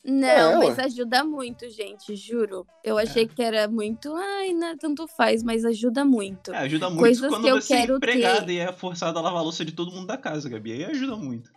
Não, 0.05 0.29
É, 0.29 0.57
mas 0.57 0.79
ué. 0.79 0.85
ajuda 0.85 1.25
muito, 1.25 1.69
gente, 1.71 2.15
juro. 2.17 2.65
Eu 2.85 2.97
achei 2.99 3.27
que 3.27 3.43
era 3.43 3.67
muito, 3.69 4.13
ai, 4.15 4.53
não, 4.53 4.77
tanto 4.77 5.07
faz, 5.17 5.43
mas 5.45 5.65
ajuda 5.65 6.05
muito. 6.05 6.53
É, 6.55 6.59
ajuda 6.59 6.89
muito 6.89 7.01
Coisas 7.01 7.29
quando 7.29 7.43
que 7.45 7.49
eu 7.51 7.61
você 7.61 7.75
é 7.75 7.81
quero 7.81 7.97
empregada 7.97 8.47
ter. 8.47 8.53
e 8.53 8.59
é 8.59 8.73
forçado 8.73 9.19
a 9.19 9.23
lavar 9.23 9.41
a 9.41 9.43
louça 9.43 9.65
de 9.65 9.73
todo 9.73 9.91
mundo 9.93 10.07
da 10.07 10.17
casa, 10.17 10.49
Gabi. 10.49 10.73
Aí 10.73 10.85
ajuda 10.85 11.17
muito. 11.17 11.51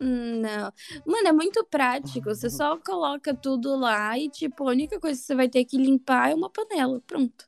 Hum, 0.00 0.40
Não. 0.40 0.72
Mano, 1.04 1.28
é 1.28 1.32
muito 1.32 1.64
prático. 1.64 2.34
Você 2.34 2.48
só 2.48 2.76
coloca 2.78 3.34
tudo 3.34 3.76
lá 3.76 4.16
e, 4.18 4.28
tipo, 4.28 4.68
a 4.68 4.70
única 4.72 4.98
coisa 5.00 5.18
que 5.20 5.26
você 5.26 5.34
vai 5.34 5.48
ter 5.48 5.64
que 5.64 5.76
limpar 5.76 6.30
é 6.30 6.34
uma 6.34 6.50
panela. 6.50 7.00
Pronto. 7.06 7.46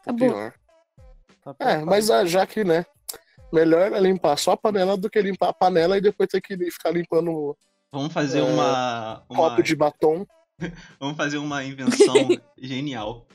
Acabou. 0.00 0.28
pior. 0.30 0.54
Tá 1.42 1.54
É, 1.58 1.78
mas 1.84 2.10
ah, 2.10 2.24
já 2.24 2.46
que, 2.46 2.64
né? 2.64 2.86
Melhor 3.52 3.92
é 3.92 4.00
limpar 4.00 4.36
só 4.38 4.52
a 4.52 4.56
panela 4.56 4.96
do 4.96 5.10
que 5.10 5.20
limpar 5.20 5.48
a 5.50 5.52
panela 5.52 5.96
e 5.96 6.00
depois 6.00 6.28
ter 6.28 6.40
que 6.40 6.56
ficar 6.70 6.90
limpando 6.90 7.30
o 7.30 7.56
Vamos 7.92 8.12
fazer 8.12 8.40
É, 8.40 8.42
uma, 8.42 9.22
uma- 9.28 9.36
copo 9.36 9.62
de 9.62 9.76
batom. 9.76 10.26
Vamos 10.98 11.16
fazer 11.16 11.38
uma 11.38 11.62
invenção 11.62 12.28
genial. 12.60 13.26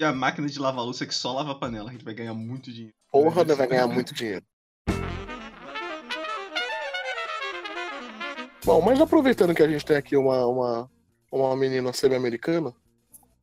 E 0.00 0.04
a 0.04 0.12
máquina 0.12 0.48
de 0.48 0.58
lavar 0.58 0.84
louça 0.84 1.06
que 1.06 1.14
só 1.14 1.32
lava 1.32 1.52
a 1.52 1.54
panela. 1.54 1.90
A 1.90 1.92
gente 1.92 2.04
vai 2.04 2.14
ganhar 2.14 2.34
muito 2.34 2.72
dinheiro. 2.72 2.94
Porra, 3.10 3.44
né? 3.44 3.54
Vai 3.54 3.66
ganhar 3.66 3.86
muito 3.86 4.12
dinheiro. 4.14 4.44
Bom, 8.68 8.82
mas 8.82 9.00
aproveitando 9.00 9.54
que 9.54 9.62
a 9.62 9.66
gente 9.68 9.82
tem 9.82 9.96
aqui 9.96 10.14
uma, 10.14 10.44
uma, 10.46 10.90
uma 11.32 11.56
menina 11.56 11.90
semi-americana, 11.90 12.74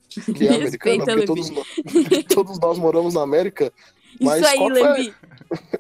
que 0.08 0.48
é 0.48 0.54
americana, 0.54 1.04
porque 1.04 1.26
todos, 1.26 1.50
nós- 1.50 1.68
todos 2.32 2.60
nós 2.60 2.78
moramos 2.78 3.16
na 3.16 3.22
América, 3.22 3.74
mas 4.22 4.42
Isso 4.42 4.50
aí, 4.50 4.58
qual 4.60 4.70
foi- 4.70 5.14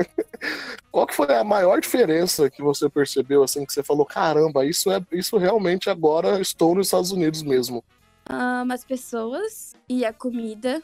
qual 0.92 1.06
que 1.08 1.14
foi 1.14 1.36
a 1.36 1.44
maior 1.44 1.80
diferença 1.80 2.50
que 2.50 2.64
você 2.64 2.90
percebeu, 2.90 3.44
assim, 3.44 3.64
que 3.68 3.72
você 3.72 3.84
falou, 3.84 4.04
caramba, 4.04 4.66
isso, 4.66 4.90
é, 4.92 5.00
isso 5.12 5.38
realmente 5.38 5.92
agora 5.92 6.42
estou 6.42 6.74
nos 6.74 6.88
Estados 6.88 7.12
Unidos 7.12 7.44
mesmo. 7.44 7.84
Ah, 8.26 8.66
as 8.72 8.84
pessoas 8.84 9.74
e 9.88 10.04
a 10.04 10.12
comida, 10.12 10.82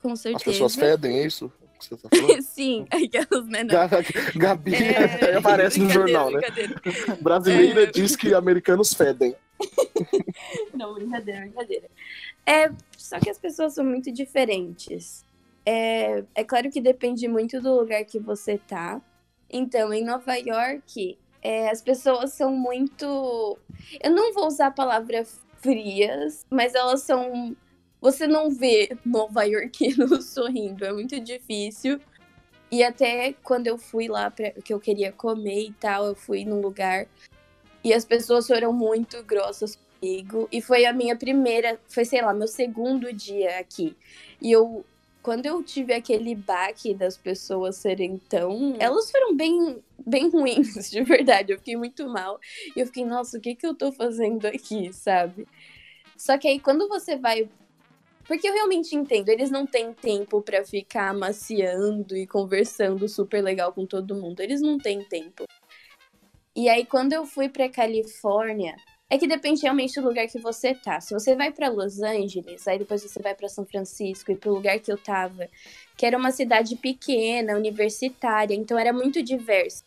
com 0.00 0.12
As 0.12 0.20
certeza. 0.20 0.44
pessoas 0.44 0.76
fedem, 0.76 1.18
é 1.18 1.26
isso 1.26 1.52
que 1.80 1.86
você 1.86 1.96
tá 1.96 2.08
falando? 2.16 2.42
Sim, 2.42 2.86
aquelas, 2.90 3.46
né? 3.46 3.64
não. 3.64 3.74
Gabi 4.36 4.74
É, 4.74 5.34
aparece 5.38 5.80
no 5.80 5.90
jornal, 5.90 6.30
né? 6.30 6.40
Brasileira 7.20 7.82
É. 7.84 7.86
diz 7.86 8.14
que 8.14 8.32
americanos 8.34 8.94
fedem. 8.94 9.34
Não, 10.72 10.94
brincadeira, 10.94 11.40
brincadeira. 11.42 11.90
É, 12.46 12.70
só 12.96 13.18
que 13.20 13.28
as 13.28 13.38
pessoas 13.38 13.74
são 13.74 13.84
muito 13.84 14.10
diferentes. 14.10 15.24
É, 15.66 16.24
é 16.34 16.44
claro 16.44 16.70
que 16.70 16.80
depende 16.80 17.28
muito 17.28 17.60
do 17.60 17.74
lugar 17.74 18.04
que 18.04 18.18
você 18.18 18.56
tá. 18.56 19.00
Então, 19.50 19.92
em 19.92 20.02
Nova 20.04 20.34
York, 20.36 21.18
é, 21.42 21.68
as 21.68 21.82
pessoas 21.82 22.32
são 22.32 22.56
muito. 22.56 23.58
Eu 24.02 24.10
não 24.10 24.32
vou 24.32 24.46
usar 24.46 24.68
a 24.68 24.70
palavra 24.70 25.26
frias, 25.60 26.44
mas 26.50 26.74
elas 26.74 27.02
são. 27.02 27.54
Você 28.00 28.26
não 28.26 28.50
vê 28.50 28.96
nova 29.04 29.46
iorquino 29.46 30.20
sorrindo, 30.22 30.84
é 30.84 30.92
muito 30.92 31.20
difícil. 31.20 32.00
E 32.70 32.82
até 32.82 33.34
quando 33.42 33.66
eu 33.66 33.76
fui 33.76 34.08
lá, 34.08 34.30
pra, 34.30 34.50
que 34.52 34.72
eu 34.72 34.80
queria 34.80 35.12
comer 35.12 35.66
e 35.66 35.72
tal, 35.72 36.06
eu 36.06 36.14
fui 36.14 36.44
num 36.44 36.60
lugar 36.60 37.06
e 37.82 37.92
as 37.92 38.04
pessoas 38.04 38.46
foram 38.46 38.72
muito 38.72 39.22
grossas 39.24 39.76
comigo. 39.76 40.48
E 40.52 40.60
foi 40.60 40.84
a 40.86 40.92
minha 40.92 41.16
primeira, 41.16 41.78
foi, 41.88 42.04
sei 42.04 42.22
lá, 42.22 42.32
meu 42.32 42.46
segundo 42.46 43.12
dia 43.12 43.58
aqui. 43.58 43.96
E 44.40 44.52
eu, 44.52 44.84
quando 45.22 45.46
eu 45.46 45.62
tive 45.62 45.92
aquele 45.92 46.34
baque 46.34 46.94
das 46.94 47.16
pessoas 47.16 47.76
serem 47.76 48.18
tão. 48.28 48.76
Elas 48.78 49.10
foram 49.10 49.34
bem, 49.34 49.82
bem 50.06 50.28
ruins, 50.30 50.88
de 50.90 51.02
verdade. 51.02 51.52
Eu 51.52 51.58
fiquei 51.58 51.76
muito 51.76 52.08
mal. 52.08 52.38
E 52.76 52.80
eu 52.80 52.86
fiquei, 52.86 53.04
nossa, 53.04 53.38
o 53.38 53.40
que, 53.40 53.54
que 53.54 53.66
eu 53.66 53.74
tô 53.74 53.90
fazendo 53.90 54.46
aqui, 54.46 54.92
sabe? 54.92 55.46
Só 56.16 56.36
que 56.38 56.46
aí 56.46 56.60
quando 56.60 56.88
você 56.88 57.16
vai. 57.16 57.48
Porque 58.30 58.48
eu 58.48 58.54
realmente 58.54 58.94
entendo, 58.94 59.28
eles 59.28 59.50
não 59.50 59.66
têm 59.66 59.92
tempo 59.92 60.40
para 60.40 60.64
ficar 60.64 61.08
amaciando 61.08 62.16
e 62.16 62.28
conversando 62.28 63.08
super 63.08 63.42
legal 63.42 63.72
com 63.72 63.84
todo 63.84 64.14
mundo. 64.14 64.38
Eles 64.38 64.60
não 64.60 64.78
têm 64.78 65.02
tempo. 65.02 65.46
E 66.54 66.68
aí, 66.68 66.86
quando 66.86 67.12
eu 67.12 67.26
fui 67.26 67.48
pra 67.48 67.68
Califórnia, 67.68 68.76
é 69.10 69.18
que 69.18 69.26
depende 69.26 69.62
realmente 69.62 70.00
do 70.00 70.06
lugar 70.06 70.28
que 70.28 70.38
você 70.38 70.76
tá. 70.76 71.00
Se 71.00 71.12
você 71.12 71.34
vai 71.34 71.50
para 71.50 71.70
Los 71.70 72.00
Angeles, 72.00 72.68
aí 72.68 72.78
depois 72.78 73.02
você 73.02 73.20
vai 73.20 73.34
para 73.34 73.48
São 73.48 73.66
Francisco 73.66 74.30
e 74.30 74.36
pro 74.36 74.54
lugar 74.54 74.78
que 74.78 74.92
eu 74.92 74.96
tava, 74.96 75.48
que 75.96 76.06
era 76.06 76.16
uma 76.16 76.30
cidade 76.30 76.76
pequena, 76.76 77.56
universitária, 77.56 78.54
então 78.54 78.78
era 78.78 78.92
muito 78.92 79.20
diverso. 79.24 79.82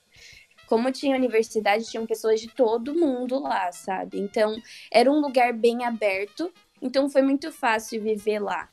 Como 0.68 0.92
tinha 0.92 1.16
universidade, 1.16 1.90
tinham 1.90 2.06
pessoas 2.06 2.42
de 2.42 2.50
todo 2.50 2.94
mundo 2.94 3.40
lá, 3.40 3.72
sabe? 3.72 4.20
Então, 4.20 4.54
era 4.92 5.10
um 5.10 5.22
lugar 5.22 5.54
bem 5.54 5.86
aberto, 5.86 6.52
então 6.84 7.10
foi 7.10 7.22
muito 7.22 7.52
fácil 7.52 8.02
viver 8.02 8.40
lá. 8.40 8.70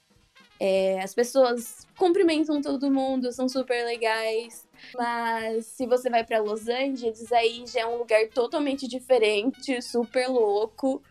É, 0.58 1.00
as 1.00 1.14
pessoas 1.14 1.86
cumprimentam 1.96 2.60
todo 2.60 2.90
mundo, 2.90 3.32
são 3.32 3.48
super 3.48 3.84
legais. 3.84 4.68
Mas 4.94 5.66
se 5.66 5.86
você 5.86 6.10
vai 6.10 6.24
para 6.24 6.40
Los 6.40 6.68
Angeles, 6.68 7.32
aí 7.32 7.64
já 7.66 7.80
é 7.80 7.86
um 7.86 7.96
lugar 7.96 8.28
totalmente 8.28 8.86
diferente, 8.88 9.80
super 9.80 10.26
louco. 10.28 11.02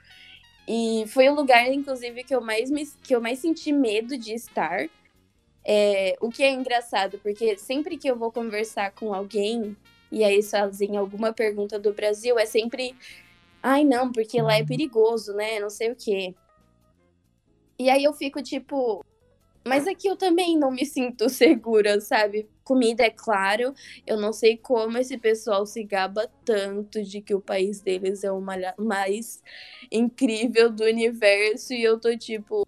E 0.68 1.06
foi 1.08 1.30
o 1.30 1.34
lugar, 1.34 1.68
inclusive, 1.74 2.24
que 2.24 2.36
eu 2.36 2.42
mais, 2.42 2.70
me, 2.70 2.86
que 3.02 3.16
eu 3.16 3.22
mais 3.22 3.40
senti 3.40 3.72
medo 3.72 4.18
de 4.18 4.34
estar. 4.34 4.88
É, 5.66 6.16
o 6.22 6.30
que 6.30 6.44
é 6.44 6.52
engraçado, 6.52 7.20
porque 7.24 7.58
sempre 7.58 7.98
que 7.98 8.10
eu 8.10 8.16
vou 8.16 8.32
conversar 8.32 8.92
com 8.92 9.14
alguém, 9.14 9.76
e 10.12 10.24
aí 10.24 10.44
fazem 10.44 10.98
alguma 10.98 11.34
pergunta 11.34 11.80
do 11.80 11.94
Brasil, 11.94 12.38
é 12.38 12.46
sempre. 12.46 12.96
Ai, 13.64 13.84
não, 13.84 14.12
porque 14.12 14.42
lá 14.42 14.58
é 14.58 14.64
perigoso, 14.64 15.34
né? 15.34 15.60
Não 15.60 15.70
sei 15.70 15.92
o 15.92 15.96
quê. 15.96 16.36
E 17.80 17.90
aí 17.90 18.04
eu 18.04 18.14
fico 18.14 18.44
tipo, 18.44 19.04
mas 19.66 19.88
aqui 19.88 20.08
eu 20.08 20.16
também 20.16 20.58
não 20.58 20.72
me 20.72 20.86
sinto 20.86 21.30
segura, 21.30 22.00
sabe? 22.02 22.50
Comida, 22.64 23.04
é 23.04 23.10
claro. 23.10 23.74
Eu 24.06 24.18
não 24.18 24.34
sei 24.34 24.58
como 24.58 24.98
esse 24.98 25.18
pessoal 25.18 25.66
se 25.66 25.84
gaba 25.84 26.30
tanto 26.44 27.04
de 27.04 27.22
que 27.22 27.34
o 27.34 27.42
país 27.42 27.80
deles 27.80 28.24
é 28.24 28.32
o 28.32 28.42
mais 28.78 29.44
incrível 29.92 30.70
do 30.72 30.84
universo. 30.84 31.74
E 31.74 31.84
eu 31.84 32.00
tô 32.00 32.18
tipo. 32.18 32.66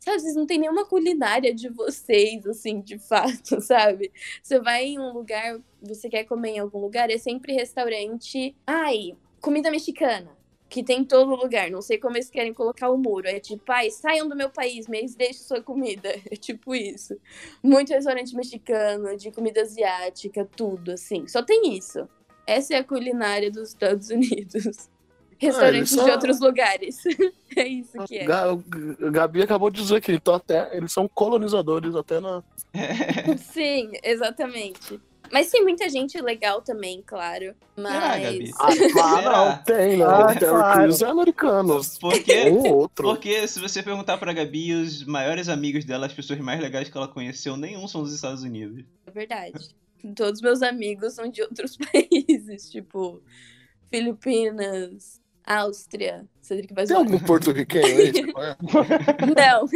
Sabe, 0.00 0.18
vocês 0.18 0.34
não 0.34 0.46
tem 0.46 0.58
nenhuma 0.58 0.86
culinária 0.86 1.54
de 1.54 1.68
vocês, 1.68 2.46
assim, 2.46 2.80
de 2.80 2.98
fato, 2.98 3.60
sabe? 3.60 4.10
Você 4.42 4.58
vai 4.58 4.86
em 4.86 4.98
um 4.98 5.12
lugar, 5.12 5.60
você 5.82 6.08
quer 6.08 6.24
comer 6.24 6.52
em 6.52 6.58
algum 6.58 6.80
lugar, 6.80 7.10
é 7.10 7.18
sempre 7.18 7.52
restaurante. 7.52 8.56
Ai, 8.66 9.14
comida 9.42 9.70
mexicana 9.70 10.39
que 10.70 10.84
tem 10.84 11.00
em 11.00 11.04
todo 11.04 11.34
lugar. 11.34 11.68
Não 11.68 11.82
sei 11.82 11.98
como 11.98 12.16
eles 12.16 12.30
querem 12.30 12.54
colocar 12.54 12.88
o 12.88 12.96
muro. 12.96 13.26
É 13.26 13.40
tipo, 13.40 13.64
pai, 13.64 13.90
saiam 13.90 14.28
do 14.28 14.36
meu 14.36 14.48
país, 14.48 14.86
mas 14.86 15.16
deixem 15.16 15.42
sua 15.42 15.60
comida. 15.60 16.08
É 16.30 16.36
tipo 16.36 16.74
isso. 16.74 17.16
Muito 17.60 17.92
restaurante 17.92 18.36
mexicano, 18.36 19.16
de 19.16 19.32
comida 19.32 19.62
asiática, 19.62 20.48
tudo, 20.56 20.92
assim. 20.92 21.26
Só 21.26 21.42
tem 21.42 21.76
isso. 21.76 22.08
Essa 22.46 22.74
é 22.74 22.76
a 22.78 22.84
culinária 22.84 23.50
dos 23.50 23.70
Estados 23.70 24.08
Unidos. 24.10 24.88
Restaurantes 25.38 25.96
é, 25.96 26.04
de 26.04 26.10
outros 26.10 26.38
lugares. 26.38 27.02
é 27.56 27.66
isso 27.66 27.98
que 28.06 28.18
é. 28.18 28.26
Gabi 29.10 29.42
acabou 29.42 29.70
de 29.70 29.80
dizer 29.80 30.00
que 30.00 30.12
então 30.12 30.34
até, 30.34 30.76
eles 30.76 30.92
são 30.92 31.08
colonizadores 31.08 31.96
até 31.96 32.20
na. 32.20 32.44
Sim, 33.38 33.90
exatamente. 34.04 35.00
Mas 35.32 35.50
tem 35.50 35.62
muita 35.62 35.88
gente 35.88 36.20
legal 36.20 36.60
também, 36.60 37.02
claro. 37.06 37.54
Mas. 37.76 38.50
Ah, 38.58 38.68
claro, 38.92 39.64
tem, 39.64 39.96
né? 39.98 40.04
Ah, 40.04 40.34
claro. 40.36 40.92
é 40.92 41.04
americanos. 41.08 41.98
Porque, 41.98 42.50
um 42.50 42.72
outro. 42.72 43.08
porque 43.08 43.46
se 43.46 43.60
você 43.60 43.82
perguntar 43.82 44.18
pra 44.18 44.32
Gabi, 44.32 44.74
os 44.74 45.04
maiores 45.04 45.48
amigos 45.48 45.84
dela, 45.84 46.06
as 46.06 46.12
pessoas 46.12 46.40
mais 46.40 46.60
legais 46.60 46.88
que 46.88 46.96
ela 46.96 47.06
conheceu, 47.06 47.56
nenhum 47.56 47.86
são 47.86 48.02
dos 48.02 48.12
Estados 48.12 48.42
Unidos. 48.42 48.84
É 49.06 49.10
verdade. 49.10 49.74
Todos 50.16 50.40
meus 50.40 50.62
amigos 50.62 51.14
são 51.14 51.28
de 51.28 51.42
outros 51.42 51.76
países, 51.92 52.70
tipo 52.70 53.22
Filipinas, 53.90 55.20
Áustria. 55.44 56.26
Cedric 56.40 56.74
vai 56.74 56.86
Tem 56.86 56.96
algum 56.96 57.18
porto-riquenho 57.18 57.86
aí? 57.86 58.12
Não. 59.36 59.68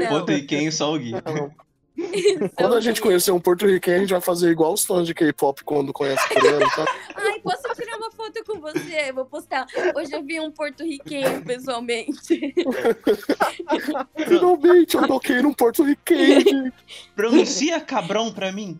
Não, 0.00 0.08
porto-riquenho 0.08 0.72
só 0.72 0.94
o 0.94 0.98
Gui. 0.98 1.12
Não. 1.12 1.54
Quando 2.56 2.74
a 2.74 2.80
gente 2.80 3.00
conhecer 3.00 3.30
um 3.32 3.40
porto-riquenho, 3.40 3.96
a 3.96 4.00
gente 4.00 4.12
vai 4.12 4.20
fazer 4.20 4.50
igual 4.50 4.72
os 4.72 4.84
fãs 4.84 5.06
de 5.06 5.14
K-pop 5.14 5.62
quando 5.64 5.92
conhece 5.92 6.28
coreano, 6.28 6.66
tá? 6.70 6.84
Ai, 7.14 7.40
posso 7.40 7.62
tirar 7.74 7.96
uma 7.96 8.10
foto 8.10 8.44
com 8.46 8.60
você? 8.60 9.10
Eu 9.10 9.14
vou 9.14 9.24
postar. 9.26 9.66
Hoje 9.94 10.12
eu 10.12 10.22
vi 10.24 10.40
um 10.40 10.50
porto-riquenho 10.50 11.42
pessoalmente. 11.44 12.54
Finalmente 14.26 14.96
eu 14.96 15.06
toquei 15.06 15.42
num 15.42 15.52
porto-riquenho. 15.52 16.72
Pronuncia 17.14 17.80
cabrão 17.80 18.32
pra 18.32 18.52
mim. 18.52 18.78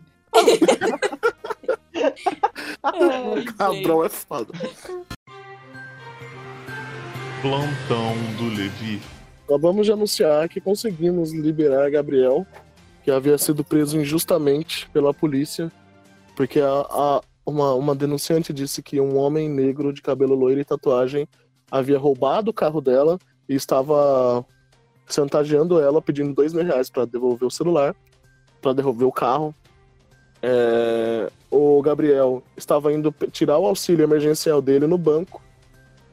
Cabrão 3.57 4.05
é 4.05 4.09
foda. 4.09 4.53
Plantão 7.41 8.15
do 8.37 8.47
Levi. 8.55 9.01
Acabamos 9.45 9.85
de 9.85 9.91
anunciar 9.91 10.47
que 10.47 10.61
conseguimos 10.61 11.33
liberar 11.33 11.89
Gabriel 11.89 12.47
que 13.03 13.11
havia 13.11 13.37
sido 13.37 13.63
preso 13.63 13.99
injustamente 13.99 14.89
pela 14.91 15.13
polícia, 15.13 15.71
porque 16.35 16.59
a, 16.59 16.69
a, 16.69 17.21
uma, 17.45 17.73
uma 17.73 17.95
denunciante 17.95 18.53
disse 18.53 18.81
que 18.81 18.99
um 18.99 19.17
homem 19.17 19.49
negro 19.49 19.91
de 19.91 20.01
cabelo 20.01 20.35
loiro 20.35 20.61
e 20.61 20.65
tatuagem 20.65 21.27
havia 21.69 21.97
roubado 21.97 22.51
o 22.51 22.53
carro 22.53 22.81
dela 22.81 23.17
e 23.47 23.55
estava 23.55 24.45
chantageando 25.07 25.79
ela, 25.79 26.01
pedindo 26.01 26.33
dois 26.33 26.53
mil 26.53 26.63
reais 26.63 26.89
para 26.89 27.05
devolver 27.05 27.47
o 27.47 27.51
celular, 27.51 27.95
para 28.61 28.73
devolver 28.73 29.07
o 29.07 29.11
carro. 29.11 29.53
É, 30.41 31.31
o 31.49 31.81
Gabriel 31.81 32.43
estava 32.57 32.91
indo 32.91 33.13
tirar 33.31 33.57
o 33.57 33.65
auxílio 33.65 34.03
emergencial 34.03 34.61
dele 34.61 34.87
no 34.87 34.97
banco 34.97 35.41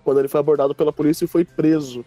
quando 0.04 0.18
ele 0.18 0.28
foi 0.28 0.40
abordado 0.40 0.74
pela 0.74 0.92
polícia 0.92 1.24
e 1.24 1.28
foi 1.28 1.44
preso 1.44 2.04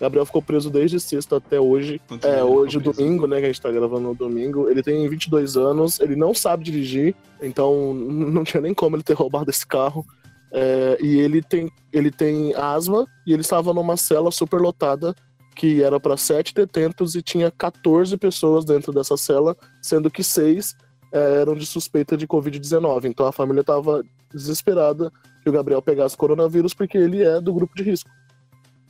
Gabriel 0.00 0.24
ficou 0.24 0.40
preso 0.40 0.70
desde 0.70 0.98
sexta 0.98 1.36
até 1.36 1.60
hoje. 1.60 2.00
Continua 2.08 2.36
é, 2.36 2.42
hoje, 2.42 2.78
domingo, 2.78 3.26
né? 3.26 3.38
Que 3.38 3.44
a 3.44 3.48
gente 3.48 3.60
tá 3.60 3.70
gravando 3.70 4.08
no 4.08 4.14
domingo. 4.14 4.68
Ele 4.70 4.82
tem 4.82 5.06
22 5.06 5.58
anos, 5.58 6.00
ele 6.00 6.16
não 6.16 6.32
sabe 6.32 6.64
dirigir, 6.64 7.14
então 7.42 7.92
não 7.94 8.42
tinha 8.42 8.62
nem 8.62 8.72
como 8.72 8.96
ele 8.96 9.02
ter 9.02 9.12
roubado 9.12 9.50
esse 9.50 9.66
carro. 9.66 10.04
É, 10.52 10.98
e 11.00 11.20
ele 11.20 11.42
tem, 11.42 11.70
ele 11.92 12.10
tem 12.10 12.54
asma 12.54 13.06
e 13.26 13.32
ele 13.32 13.42
estava 13.42 13.72
numa 13.72 13.96
cela 13.96 14.32
super 14.32 14.60
lotada 14.60 15.14
que 15.54 15.82
era 15.82 16.00
para 16.00 16.16
sete 16.16 16.54
detentos 16.54 17.14
e 17.14 17.22
tinha 17.22 17.50
14 17.50 18.16
pessoas 18.16 18.64
dentro 18.64 18.92
dessa 18.92 19.16
cela, 19.16 19.54
sendo 19.82 20.10
que 20.10 20.24
seis 20.24 20.74
é, 21.12 21.40
eram 21.42 21.54
de 21.54 21.66
suspeita 21.66 22.16
de 22.16 22.26
Covid-19. 22.26 23.04
Então 23.04 23.26
a 23.26 23.32
família 23.32 23.60
estava 23.60 24.02
desesperada 24.32 25.12
que 25.42 25.50
o 25.50 25.52
Gabriel 25.52 25.82
pegasse 25.82 26.16
coronavírus 26.16 26.72
porque 26.72 26.96
ele 26.96 27.22
é 27.22 27.40
do 27.40 27.52
grupo 27.52 27.76
de 27.76 27.82
risco 27.82 28.10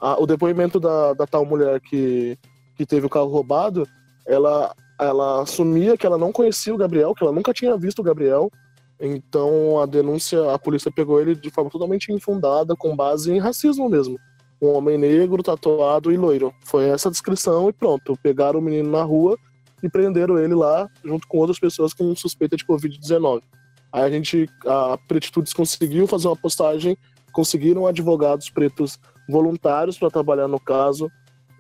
a, 0.00 0.21
o 0.21 0.26
depoimento 0.26 0.80
da, 0.80 1.12
da 1.12 1.26
tal 1.26 1.45
mulher 1.45 1.80
que, 1.80 2.38
que 2.76 2.87
teve 2.87 3.07
o 3.07 3.11
carro 3.11 3.28
roubado, 3.28 3.87
ela, 4.26 4.75
ela 4.99 5.42
assumia 5.42 5.97
que 5.97 6.07
ela 6.07 6.16
não 6.16 6.33
conhecia 6.33 6.75
o 6.75 6.78
Gabriel, 6.78 7.14
que 7.14 7.23
ela 7.23 7.33
nunca 7.33 7.52
tinha 7.52 7.76
visto 7.76 7.99
o 7.99 8.04
Gabriel. 8.04 8.50
Então 9.00 9.80
a 9.80 9.87
denúncia, 9.87 10.52
a 10.52 10.59
polícia 10.59 10.90
pegou 10.90 11.21
ele 11.21 11.35
de 11.35 11.50
forma 11.50 11.71
totalmente 11.71 12.12
infundada, 12.12 12.76
com 12.76 12.95
base 12.95 13.33
em 13.33 13.38
racismo 13.38 13.88
mesmo. 13.88 14.19
Um 14.61 14.69
homem 14.69 14.99
negro, 14.99 15.42
tatuado 15.42 16.12
e 16.12 16.16
loiro. 16.16 16.52
Foi 16.64 16.88
essa 16.88 17.11
descrição 17.11 17.69
e 17.69 17.73
pronto. 17.73 18.14
Pegaram 18.23 18.59
o 18.61 18.62
menino 18.62 18.90
na 18.90 19.02
rua 19.02 19.38
e 19.83 19.88
prenderam 19.88 20.38
ele 20.38 20.54
lá, 20.54 20.88
junto 21.02 21.26
com 21.26 21.38
outras 21.38 21.59
pessoas 21.59 21.95
com 21.95 22.14
suspeita 22.14 22.57
de 22.57 22.66
Covid-19. 22.66 23.42
Aí 23.92 24.02
a 24.02 24.11
gente, 24.11 24.49
a 24.66 24.99
Pretitudes 25.09 25.52
conseguiu 25.52 26.07
fazer 26.07 26.28
uma 26.28 26.37
postagem, 26.37 26.97
conseguiram 27.33 27.87
advogados 27.87 28.50
pretos 28.50 28.99
voluntários 29.31 29.99
para 29.99 30.11
trabalhar 30.11 30.49
no 30.49 30.61
caso. 30.61 31.11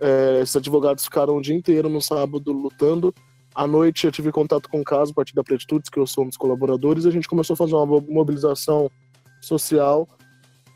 É, 0.00 0.40
esses 0.42 0.56
advogados 0.56 1.04
ficaram 1.04 1.36
o 1.36 1.42
dia 1.42 1.54
inteiro 1.54 1.88
no 1.88 2.00
sábado 2.00 2.52
lutando. 2.52 3.14
À 3.54 3.66
noite 3.66 4.06
eu 4.06 4.12
tive 4.12 4.30
contato 4.30 4.68
com 4.68 4.80
o 4.80 4.84
caso, 4.84 5.12
a 5.12 5.14
partir 5.14 5.34
da 5.34 5.42
Pretitudes, 5.42 5.90
que 5.90 5.98
eu 5.98 6.06
sou 6.06 6.24
um 6.24 6.28
dos 6.28 6.36
colaboradores, 6.36 7.04
e 7.04 7.08
a 7.08 7.10
gente 7.10 7.28
começou 7.28 7.54
a 7.54 7.56
fazer 7.56 7.74
uma 7.74 7.86
mo- 7.86 8.06
mobilização 8.08 8.90
social 9.40 10.08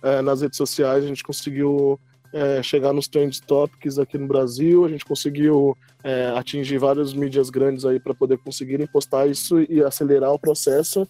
é, 0.03 0.21
nas 0.21 0.41
redes 0.43 0.57
sociais. 0.57 1.05
A 1.05 1.07
gente 1.07 1.23
conseguiu 1.23 1.99
é, 2.33 2.63
chegar 2.63 2.93
nos 2.93 3.09
trend 3.09 3.41
topics 3.43 3.99
aqui 3.99 4.19
no 4.19 4.27
Brasil, 4.27 4.85
a 4.85 4.89
gente 4.89 5.05
conseguiu 5.05 5.77
é, 6.03 6.35
atingir 6.37 6.79
várias 6.79 7.15
mídias 7.15 7.49
grandes 7.49 7.85
aí 7.85 8.01
para 8.01 8.13
poder 8.13 8.39
conseguirem 8.39 8.87
postar 8.87 9.27
isso 9.29 9.61
e 9.61 9.83
acelerar 9.83 10.33
o 10.33 10.39
processo. 10.39 11.09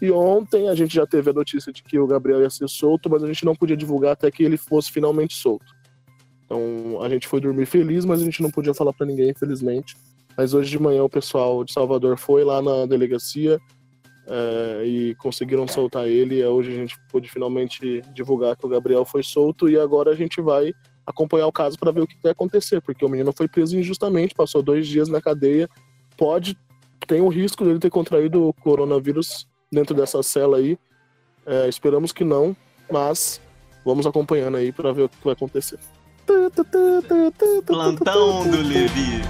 E 0.00 0.10
ontem 0.10 0.68
a 0.68 0.74
gente 0.74 0.94
já 0.94 1.06
teve 1.06 1.30
a 1.30 1.32
notícia 1.32 1.72
de 1.72 1.82
que 1.82 1.98
o 1.98 2.06
Gabriel 2.06 2.40
ia 2.40 2.50
ser 2.50 2.68
solto, 2.68 3.10
mas 3.10 3.22
a 3.22 3.26
gente 3.26 3.44
não 3.44 3.54
podia 3.54 3.76
divulgar 3.76 4.12
até 4.12 4.30
que 4.30 4.42
ele 4.42 4.56
fosse 4.56 4.90
finalmente 4.90 5.34
solto. 5.34 5.66
Então 6.44 7.02
a 7.02 7.08
gente 7.08 7.28
foi 7.28 7.40
dormir 7.40 7.66
feliz, 7.66 8.04
mas 8.04 8.20
a 8.20 8.24
gente 8.24 8.42
não 8.42 8.50
podia 8.50 8.72
falar 8.72 8.92
para 8.92 9.06
ninguém, 9.06 9.30
infelizmente. 9.30 9.96
Mas 10.36 10.54
hoje 10.54 10.70
de 10.70 10.78
manhã 10.80 11.04
o 11.04 11.08
pessoal 11.08 11.62
de 11.64 11.72
Salvador 11.72 12.16
foi 12.16 12.44
lá 12.44 12.62
na 12.62 12.86
delegacia 12.86 13.60
é, 14.26 14.84
e 14.86 15.14
conseguiram 15.16 15.68
soltar 15.68 16.08
ele. 16.08 16.42
Hoje 16.44 16.72
a 16.72 16.76
gente 16.76 16.96
pôde 17.10 17.28
finalmente 17.28 18.00
divulgar 18.14 18.56
que 18.56 18.64
o 18.64 18.68
Gabriel 18.68 19.04
foi 19.04 19.22
solto 19.22 19.68
e 19.68 19.78
agora 19.78 20.12
a 20.12 20.16
gente 20.16 20.40
vai 20.40 20.72
acompanhar 21.06 21.46
o 21.46 21.52
caso 21.52 21.78
para 21.78 21.92
ver 21.92 22.00
o 22.00 22.06
que 22.06 22.16
vai 22.22 22.32
acontecer, 22.32 22.80
porque 22.80 23.04
o 23.04 23.08
menino 23.08 23.32
foi 23.36 23.48
preso 23.48 23.78
injustamente, 23.78 24.34
passou 24.34 24.62
dois 24.62 24.86
dias 24.86 25.08
na 25.08 25.20
cadeia, 25.20 25.68
pode 26.16 26.56
tem 27.10 27.20
o 27.20 27.28
risco 27.28 27.64
dele 27.64 27.80
ter 27.80 27.90
contraído 27.90 28.46
o 28.46 28.52
coronavírus 28.52 29.48
dentro 29.70 29.94
dessa 29.94 30.22
cela 30.22 30.56
aí. 30.56 30.78
É, 31.46 31.68
esperamos 31.68 32.12
que 32.12 32.24
não, 32.24 32.56
mas 32.90 33.40
vamos 33.84 34.06
acompanhando 34.06 34.56
aí 34.56 34.72
para 34.72 34.92
ver 34.92 35.02
o 35.02 35.08
que 35.08 35.16
vai 35.24 35.32
acontecer. 35.32 35.78
Plantão 37.66 38.48
do 38.48 38.62
Levi. 38.62 39.22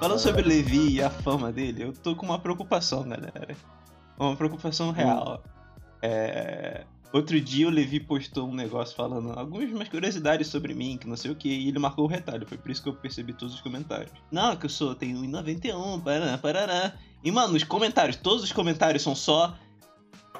Falando 0.00 0.18
sobre 0.18 0.42
o 0.42 0.46
Levi 0.46 0.94
e 0.94 1.02
a 1.02 1.10
fama 1.10 1.52
dele, 1.52 1.84
eu 1.84 1.92
tô 1.92 2.14
com 2.14 2.26
uma 2.26 2.38
preocupação, 2.38 3.08
galera. 3.08 3.56
Uma 4.18 4.36
preocupação 4.36 4.90
real. 4.90 5.42
É, 6.02 6.84
Outro 7.12 7.40
dia 7.40 7.66
o 7.66 7.70
Levi 7.70 8.00
postou 8.00 8.48
um 8.48 8.54
negócio 8.54 8.94
falando 8.94 9.32
algumas 9.32 9.88
curiosidades 9.88 10.46
sobre 10.48 10.74
mim, 10.74 10.98
que 10.98 11.08
não 11.08 11.16
sei 11.16 11.30
o 11.30 11.34
que, 11.34 11.48
e 11.48 11.68
ele 11.68 11.78
marcou 11.78 12.04
o 12.04 12.08
retalho. 12.08 12.46
Foi 12.46 12.58
por 12.58 12.70
isso 12.70 12.82
que 12.82 12.88
eu 12.88 12.94
percebi 12.94 13.32
todos 13.32 13.54
os 13.54 13.60
comentários. 13.62 14.12
Não, 14.30 14.54
que 14.56 14.66
eu 14.66 14.70
sou, 14.70 14.94
tenho 14.94 15.18
1,91, 15.18 16.02
parará, 16.02 16.38
parará. 16.38 16.92
E, 17.24 17.30
mano, 17.30 17.56
os 17.56 17.64
comentários, 17.64 18.16
todos 18.16 18.44
os 18.44 18.52
comentários 18.52 19.02
são 19.02 19.14
só 19.14 19.56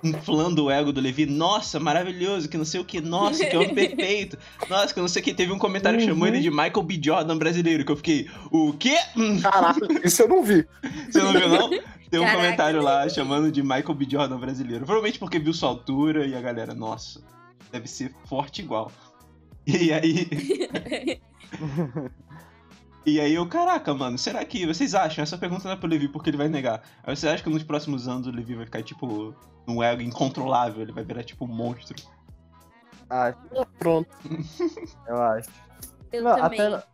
inflando 0.03 0.65
o 0.65 0.71
ego 0.71 0.93
do 0.93 1.01
Levi. 1.01 1.27
Nossa, 1.27 1.79
maravilhoso, 1.81 2.49
que 2.49 2.57
não 2.57 2.65
sei 2.65 2.81
o 2.81 2.85
que. 2.85 3.01
Nossa, 3.01 3.45
que 3.45 3.57
homem 3.57 3.75
perfeito. 3.75 4.39
Nossa, 4.69 4.93
que 4.95 5.01
não 5.01 5.09
sei 5.09 5.23
o 5.23 5.25
que. 5.25 5.35
Teve 5.35 5.53
um 5.53 5.59
comentário 5.59 5.99
que 5.99 6.07
chamou 6.07 6.27
ele 6.27 6.41
de 6.41 6.51
Michael 6.51 6.83
B. 6.83 7.01
Jordan 7.03 7.37
brasileiro, 7.37 7.85
que 7.85 7.93
eu 7.93 7.97
fiquei, 7.97 8.29
o 8.51 8.73
quê? 8.73 8.97
Hum, 9.17 9.41
Caralho, 9.41 9.87
isso 10.05 10.23
eu 10.23 10.29
não 10.29 10.43
vi. 10.43 10.67
Você 11.11 11.23
não 11.23 11.33
viu, 11.33 11.49
não? 11.49 11.71
Tem 12.11 12.19
um 12.19 12.25
Caraca, 12.25 12.37
comentário 12.43 12.83
lá 12.83 13.03
Levi. 13.03 13.15
chamando 13.15 13.53
de 13.53 13.63
Michael 13.63 13.95
B. 13.95 14.07
Jordan 14.11 14.39
brasileiro. 14.39 14.85
Provavelmente 14.85 15.19
porque 15.19 15.39
viu 15.39 15.53
sua 15.53 15.69
altura 15.69 16.27
e 16.27 16.35
a 16.35 16.41
galera, 16.41 16.75
nossa, 16.75 17.21
deve 17.71 17.87
ser 17.89 18.15
forte 18.27 18.63
igual. 18.63 18.91
E 19.67 19.93
aí. 19.93 21.21
E 23.07 23.21
aí 23.21 23.35
eu, 23.35 23.47
caraca, 23.47 23.95
mano, 23.95 24.19
será 24.19 24.45
que. 24.45 24.67
Vocês 24.67 24.95
acham? 24.95 25.23
Essa 25.23 25.39
pergunta 25.39 25.65
não 25.65 25.73
é 25.73 25.77
pro 25.77 25.89
Levi 25.89 26.09
porque 26.09 26.31
ele 26.31 26.37
vai 26.37 26.49
negar. 26.49 26.83
Aí 27.05 27.17
vocês 27.17 27.33
acham 27.33 27.45
que 27.45 27.51
nos 27.51 27.63
próximos 27.63 28.07
anos 28.07 28.27
o 28.27 28.31
Levi 28.31 28.55
vai 28.55 28.65
ficar, 28.67 28.83
tipo, 28.83 29.35
num 29.67 29.83
ego 29.83 30.03
incontrolável? 30.03 30.83
Ele 30.83 30.93
vai 30.93 31.05
virar, 31.05 31.23
tipo, 31.25 31.45
um 31.45 31.49
monstro? 31.49 31.97
Acho, 33.09 33.39
Pronto. 33.79 34.09
eu 35.09 35.23
acho. 35.23 35.49
Eu 36.13 36.23
Não, 36.25 36.37
também. 36.37 36.61
até, 36.61 36.85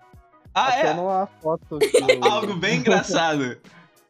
Ah, 0.55 0.69
até 0.69 0.87
é? 0.89 0.95
numa 0.95 1.27
foto 1.43 1.79
eu- 1.83 2.25
Algo 2.33 2.55
bem 2.55 2.79
engraçado 2.79 3.59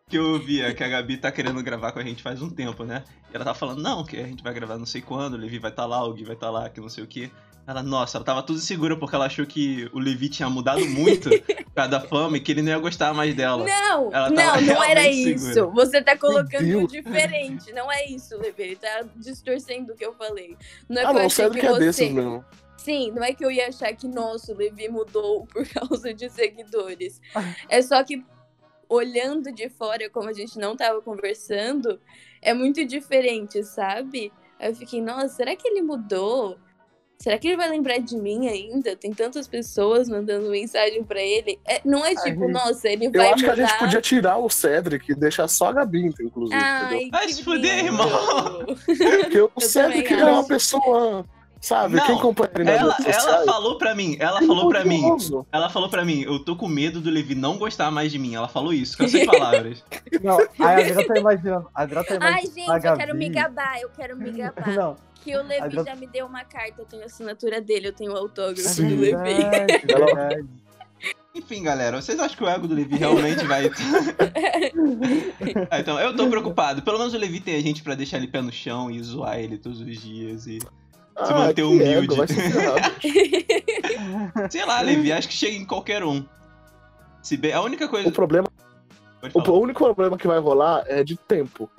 que 0.06 0.18
eu 0.18 0.38
via 0.38 0.74
que 0.74 0.84
a 0.84 0.88
Gabi 0.88 1.16
tá 1.16 1.32
querendo 1.32 1.62
gravar 1.62 1.92
com 1.92 1.98
a 1.98 2.02
gente 2.04 2.22
faz 2.22 2.42
um 2.42 2.50
tempo, 2.50 2.84
né? 2.84 3.02
E 3.32 3.34
ela 3.36 3.44
tá 3.44 3.54
falando, 3.54 3.80
não, 3.82 4.04
que 4.04 4.18
a 4.18 4.26
gente 4.26 4.42
vai 4.42 4.52
gravar 4.52 4.76
não 4.76 4.84
sei 4.84 5.00
quando, 5.00 5.34
o 5.34 5.36
Levi 5.38 5.58
vai 5.58 5.70
estar 5.70 5.86
lá, 5.86 6.04
o 6.04 6.12
Gui 6.12 6.24
vai 6.24 6.34
estar 6.34 6.50
lá, 6.50 6.68
que 6.68 6.80
não 6.80 6.90
sei 6.90 7.02
o 7.02 7.06
que. 7.06 7.32
Ela, 7.66 7.82
nossa, 7.82 8.18
ela 8.18 8.24
tava 8.24 8.42
tudo 8.42 8.58
segura 8.58 8.94
porque 8.98 9.14
ela 9.16 9.24
achou 9.26 9.46
que 9.46 9.88
o 9.92 9.98
Levi 9.98 10.28
tinha 10.28 10.50
mudado 10.50 10.84
muito 10.86 11.30
por 11.64 11.72
causa 11.74 11.90
da 11.90 12.00
fama 12.00 12.36
e 12.36 12.40
que 12.40 12.52
ele 12.52 12.60
não 12.60 12.70
ia 12.72 12.78
gostar 12.78 13.14
mais 13.14 13.34
dela. 13.34 13.64
Não, 13.64 14.12
Ela 14.12 14.28
não, 14.30 14.60
não 14.60 14.84
era 14.84 15.08
isso. 15.08 15.52
segura. 15.54 15.72
Você 15.72 16.02
tá 16.02 16.16
colocando 16.18 16.86
diferente. 16.86 17.72
Não 17.72 17.90
é 17.90 18.06
isso, 18.06 18.36
Levi. 18.36 18.62
Ele 18.62 18.76
tá 18.76 19.04
distorcendo 19.16 19.94
o 19.94 19.96
que 19.96 20.04
eu 20.04 20.12
falei. 20.14 20.56
Não 20.88 21.00
é 21.00 21.04
Ah, 21.04 21.06
que 21.06 21.10
eu 21.10 21.14
não, 21.14 21.20
achei 21.26 21.30
sério 21.30 21.52
que 21.54 21.60
que 21.60 21.66
é 21.66 21.70
você. 21.70 21.80
desses 21.80 22.10
mesmo. 22.12 22.44
Sim, 22.76 23.12
não 23.12 23.24
é 23.24 23.32
que 23.32 23.42
eu 23.42 23.50
ia 23.50 23.68
achar 23.68 23.94
que, 23.96 24.06
nossa, 24.06 24.52
o 24.52 24.56
Levi 24.56 24.88
mudou 24.90 25.46
por 25.52 25.66
causa 25.66 26.12
de 26.12 26.28
seguidores. 26.28 27.18
É 27.70 27.80
só 27.80 28.04
que, 28.04 28.22
olhando 28.90 29.50
de 29.50 29.70
fora, 29.70 30.10
como 30.10 30.28
a 30.28 30.34
gente 30.34 30.58
não 30.58 30.76
tava 30.76 31.00
conversando, 31.00 31.98
é 32.42 32.52
muito 32.52 32.84
diferente, 32.84 33.62
sabe? 33.64 34.30
Aí 34.60 34.68
eu 34.70 34.74
fiquei, 34.74 35.00
nossa, 35.00 35.28
será 35.28 35.56
que 35.56 35.66
ele 35.66 35.80
mudou? 35.80 36.58
Será 37.18 37.38
que 37.38 37.48
ele 37.48 37.56
vai 37.56 37.70
lembrar 37.70 37.98
de 37.98 38.16
mim 38.16 38.48
ainda? 38.48 38.94
Tem 38.96 39.12
tantas 39.12 39.48
pessoas 39.48 40.08
mandando 40.08 40.50
mensagem 40.50 41.02
pra 41.04 41.20
ele. 41.22 41.58
É, 41.66 41.80
não 41.84 42.04
é 42.04 42.10
tipo, 42.14 42.28
gente- 42.40 42.52
nossa, 42.52 42.88
ele 42.88 43.06
Eu 43.06 43.12
vai 43.12 43.32
acho 43.32 43.42
que 43.44 43.48
a 43.50 43.56
mudar. 43.56 43.66
gente 43.68 43.78
podia 43.78 44.00
tirar 44.00 44.36
o 44.38 44.50
Cedric 44.50 45.10
e 45.10 45.14
deixar 45.14 45.48
só 45.48 45.68
a 45.68 45.72
Gabi, 45.72 46.06
inclusive. 46.06 46.54
entendeu? 46.60 46.98
Ai, 46.98 47.08
Vai 47.10 47.26
que 47.26 47.32
se 47.34 47.42
fuder, 47.44 47.84
irmão. 47.86 48.08
Porque 48.66 49.40
o 49.40 49.60
Cedric 49.60 50.02
também 50.08 50.20
ele 50.20 50.28
é 50.30 50.32
uma 50.32 50.46
pessoa, 50.46 51.24
sabe? 51.64 51.96
Não, 51.96 52.06
Quem 52.06 52.16
acompanha 52.16 52.50
ele 52.56 52.70
Ela, 52.70 52.96
ela 53.04 53.44
falou 53.44 53.78
pra 53.78 53.94
mim, 53.94 54.16
ela 54.20 54.40
é 54.42 54.46
falou 54.46 54.68
pra 54.68 54.84
mim, 54.84 55.02
ela 55.52 55.70
falou 55.70 55.88
pra 55.88 56.04
mim, 56.04 56.22
eu 56.22 56.38
tô 56.38 56.54
com 56.56 56.68
medo 56.68 57.00
do 57.00 57.10
Levi 57.10 57.34
não 57.34 57.56
gostar 57.58 57.90
mais 57.90 58.12
de 58.12 58.18
mim. 58.18 58.34
Ela 58.34 58.48
falou 58.48 58.72
isso, 58.72 58.96
com 58.98 59.04
essas 59.04 59.24
palavras. 59.26 59.82
Não, 60.22 60.38
aí 60.38 60.48
a 60.58 60.70
Adriana 60.78 61.06
tá 61.06 61.18
imaginando. 61.18 61.68
A 61.74 61.82
Adriana 61.82 62.06
tá 62.06 62.18
Ai, 62.20 62.30
imaginando. 62.44 62.54
gente, 62.54 62.70
a 62.70 62.76
eu 62.76 62.80
Gabi. 62.82 62.98
quero 62.98 63.14
me 63.16 63.28
gabar, 63.28 63.80
eu 63.80 63.88
quero 63.90 64.16
me 64.16 64.30
gabar. 64.30 64.68
Não, 64.74 64.96
Que 65.24 65.36
o 65.36 65.42
Levi 65.42 65.60
Adriana- 65.62 65.90
já 65.90 65.96
me 65.96 66.06
deu 66.06 66.26
uma 66.26 66.44
carta, 66.44 66.74
eu 66.82 66.84
tenho 66.84 67.02
a 67.02 67.06
assinatura 67.06 67.60
dele, 67.60 67.88
eu 67.88 67.92
tenho 67.92 68.12
o 68.12 68.16
autógrafo 68.16 68.68
Sim. 68.68 68.88
do 68.88 69.00
Levi. 69.00 69.16
verdade, 69.16 69.82
Ela- 69.88 70.04
verdade. 70.28 70.48
Enfim, 71.34 71.64
galera, 71.64 72.00
vocês 72.00 72.18
acham 72.20 72.36
que 72.36 72.44
o 72.44 72.48
ego 72.48 72.68
do 72.68 72.74
Levi 72.76 72.96
realmente 72.96 73.44
vai. 73.44 73.68
Ah, 75.70 75.80
então, 75.80 75.98
eu 75.98 76.14
tô 76.14 76.28
preocupado. 76.28 76.82
Pelo 76.82 76.98
menos 76.98 77.12
o 77.14 77.18
Levi 77.18 77.40
tem 77.40 77.56
a 77.56 77.60
gente 77.60 77.82
pra 77.82 77.94
deixar 77.94 78.18
ele 78.18 78.28
pé 78.28 78.40
no 78.40 78.52
chão 78.52 78.90
e 78.90 79.02
zoar 79.02 79.38
ele 79.38 79.58
todos 79.58 79.80
os 79.80 80.00
dias. 80.00 80.46
E. 80.46 80.58
Se 81.22 81.32
manter 81.32 81.54
que 81.54 81.62
humilde. 81.62 82.16
Sei 84.50 84.64
lá, 84.64 84.80
Levi, 84.80 85.12
acho 85.12 85.28
que 85.28 85.34
chega 85.34 85.56
em 85.56 85.64
qualquer 85.64 86.04
um. 86.04 86.24
Se 87.22 87.36
bem, 87.36 87.52
a 87.52 87.60
única 87.60 87.88
coisa. 87.88 88.08
o 88.08 88.12
problema, 88.12 88.48
o 89.32 89.52
único 89.52 89.84
problema 89.84 90.18
que 90.18 90.26
vai 90.26 90.38
rolar 90.38 90.84
é 90.86 91.04
de 91.04 91.16
tempo. 91.16 91.70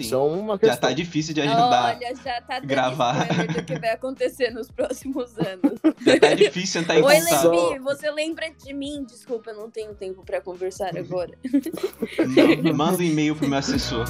Isso 0.00 0.10
Sim. 0.10 0.14
é 0.14 0.18
uma 0.18 0.54
Já 0.54 0.58
questão. 0.58 0.88
tá 0.88 0.92
difícil 0.94 1.34
de 1.34 1.40
ajudar. 1.42 1.96
Olha, 1.96 2.14
já 2.22 2.40
tá 2.40 2.58
gravar. 2.60 3.26
do 3.46 3.62
que 3.64 3.78
vai 3.78 3.90
acontecer 3.90 4.50
nos 4.50 4.70
próximos 4.70 5.36
anos. 5.38 5.78
Já 6.04 6.18
tá 6.20 6.34
difícil 6.34 6.80
entrar 6.82 6.98
em 6.98 7.02
Oi, 7.02 7.14
contato. 7.20 7.42
Só- 7.42 7.68
Levi, 7.70 7.78
você 7.82 8.10
lembra 8.10 8.50
de 8.50 8.72
mim? 8.74 9.04
Desculpa, 9.06 9.50
eu 9.50 9.56
não 9.56 9.70
tenho 9.70 9.94
tempo 9.94 10.22
pra 10.24 10.40
conversar 10.40 10.96
agora. 10.96 11.32
Não, 12.62 12.74
manda 12.74 12.98
um 12.98 13.02
e-mail 13.02 13.34
pro 13.34 13.48
meu 13.48 13.58
assessor. 13.58 14.04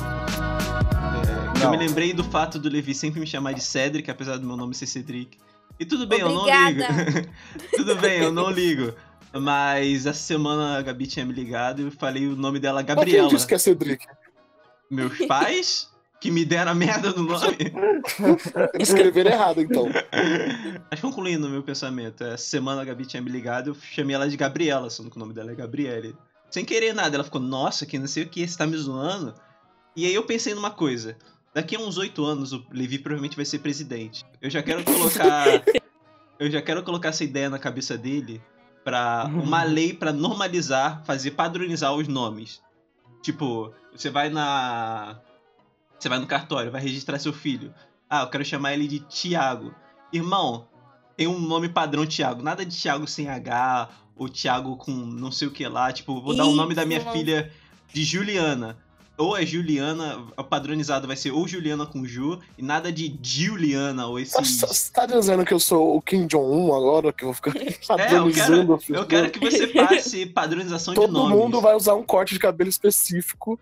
É, 1.60 1.64
eu 1.64 1.70
me 1.70 1.76
lembrei 1.76 2.12
do 2.12 2.24
fato 2.24 2.58
do 2.58 2.68
Levi 2.68 2.94
sempre 2.94 3.20
me 3.20 3.26
chamar 3.26 3.52
de 3.52 3.62
Cedric, 3.62 4.10
apesar 4.10 4.36
do 4.36 4.46
meu 4.46 4.56
nome 4.56 4.74
ser 4.74 4.86
Cedric. 4.86 5.38
E 5.78 5.84
tudo 5.84 6.06
bem, 6.06 6.20
eu 6.20 6.28
não 6.28 6.42
Obrigada. 6.42 7.02
ligo. 7.10 7.28
tudo 7.76 7.96
bem, 7.96 8.20
eu 8.20 8.32
não 8.32 8.50
ligo. 8.50 8.92
Mas 9.32 10.06
essa 10.06 10.18
semana 10.20 10.78
a 10.78 10.82
Gabi 10.82 11.06
tinha 11.06 11.24
me 11.26 11.32
ligado 11.32 11.82
e 11.82 11.84
eu 11.86 11.90
falei 11.90 12.26
o 12.26 12.36
nome 12.36 12.60
dela 12.60 12.76
Mas 12.80 12.86
quem 12.86 12.94
Gabriela. 12.96 13.28
disse 13.28 13.46
que 13.46 13.54
é 13.54 13.58
Cedric? 13.58 14.06
Meus 14.90 15.18
pais 15.26 15.90
que 16.20 16.30
me 16.30 16.44
deram 16.44 16.72
a 16.72 16.74
merda 16.74 17.12
do 17.12 17.22
nome. 17.22 17.72
Escrever 18.80 19.26
errado, 19.26 19.60
então. 19.60 19.86
Mas 20.90 21.00
concluindo 21.00 21.46
o 21.46 21.50
meu 21.50 21.62
pensamento, 21.62 22.24
essa 22.24 22.38
semana 22.38 22.80
a 22.80 22.84
Gabi 22.84 23.04
tinha 23.04 23.20
me 23.20 23.30
ligado 23.30 23.70
eu 23.70 23.74
chamei 23.74 24.14
ela 24.14 24.28
de 24.28 24.36
Gabriela, 24.36 24.88
sendo 24.88 25.10
que 25.10 25.16
o 25.16 25.20
nome 25.20 25.34
dela 25.34 25.52
é 25.52 25.54
Gabriele. 25.54 26.16
Sem 26.50 26.64
querer 26.64 26.94
nada, 26.94 27.16
ela 27.16 27.24
ficou, 27.24 27.40
nossa, 27.40 27.84
que 27.84 27.98
não 27.98 28.06
sei 28.06 28.22
o 28.22 28.28
que, 28.28 28.46
você 28.46 28.56
tá 28.56 28.66
me 28.66 28.76
zoando? 28.76 29.34
E 29.96 30.06
aí 30.06 30.14
eu 30.14 30.24
pensei 30.24 30.54
numa 30.54 30.70
coisa. 30.70 31.16
Daqui 31.52 31.76
a 31.76 31.78
uns 31.78 31.98
oito 31.98 32.24
anos 32.24 32.52
o 32.52 32.64
Levi 32.72 32.98
provavelmente 32.98 33.36
vai 33.36 33.44
ser 33.44 33.60
presidente. 33.60 34.24
Eu 34.40 34.50
já 34.50 34.62
quero 34.62 34.82
colocar. 34.82 35.46
eu 36.38 36.50
já 36.50 36.60
quero 36.60 36.82
colocar 36.82 37.10
essa 37.10 37.22
ideia 37.22 37.48
na 37.48 37.58
cabeça 37.58 37.96
dele 37.96 38.42
pra 38.82 39.26
uma 39.34 39.62
lei 39.62 39.94
pra 39.94 40.12
normalizar, 40.12 41.04
fazer 41.04 41.32
padronizar 41.32 41.94
os 41.94 42.08
nomes. 42.08 42.62
Tipo, 43.22 43.72
você 43.94 44.10
vai 44.10 44.28
na. 44.28 45.18
Você 45.98 46.08
vai 46.08 46.18
no 46.18 46.26
cartório, 46.26 46.70
vai 46.72 46.82
registrar 46.82 47.18
seu 47.18 47.32
filho. 47.32 47.72
Ah, 48.10 48.22
eu 48.22 48.28
quero 48.28 48.44
chamar 48.44 48.74
ele 48.74 48.86
de 48.86 49.00
Tiago. 49.00 49.74
Irmão, 50.12 50.68
tem 51.16 51.26
um 51.26 51.38
nome 51.38 51.68
padrão 51.68 52.06
Tiago. 52.06 52.42
Nada 52.42 52.64
de 52.64 52.76
Tiago 52.76 53.06
sem 53.06 53.28
H 53.28 53.88
o 54.16 54.28
Thiago 54.28 54.76
com 54.76 54.90
não 54.92 55.32
sei 55.32 55.48
o 55.48 55.50
que 55.50 55.66
lá. 55.66 55.92
Tipo, 55.92 56.20
vou 56.20 56.36
dar 56.36 56.44
o 56.44 56.52
nome 56.54 56.74
da 56.74 56.84
minha 56.84 57.00
filha 57.12 57.50
de 57.92 58.04
Juliana. 58.04 58.76
Ou 59.16 59.36
é 59.36 59.46
Juliana, 59.46 60.26
o 60.36 60.42
padronizado 60.42 61.06
vai 61.06 61.14
ser 61.14 61.30
ou 61.30 61.46
Juliana 61.46 61.86
com 61.86 62.04
Ju, 62.04 62.40
e 62.58 62.62
nada 62.62 62.90
de 62.90 63.16
Juliana, 63.22 64.08
ou 64.08 64.18
Você 64.18 64.40
esses. 64.40 64.90
tá 64.90 65.06
dizendo 65.06 65.44
que 65.44 65.54
eu 65.54 65.60
sou 65.60 65.96
o 65.96 66.02
Kim 66.02 66.26
Jong-un 66.26 66.74
agora, 66.74 67.12
que 67.12 67.22
eu 67.22 67.28
vou 67.28 67.34
ficar 67.34 67.54
É, 67.56 67.68
eu 67.68 67.78
padronizando 67.86 68.76
quero, 68.76 68.98
eu 68.98 69.06
quero 69.06 69.30
que 69.30 69.38
você 69.38 69.68
passe 69.68 70.26
padronização 70.26 70.94
de 70.94 71.00
Todo 71.00 71.12
nomes. 71.12 71.38
mundo 71.38 71.60
vai 71.60 71.76
usar 71.76 71.94
um 71.94 72.02
corte 72.02 72.34
de 72.34 72.40
cabelo 72.40 72.68
específico 72.68 73.56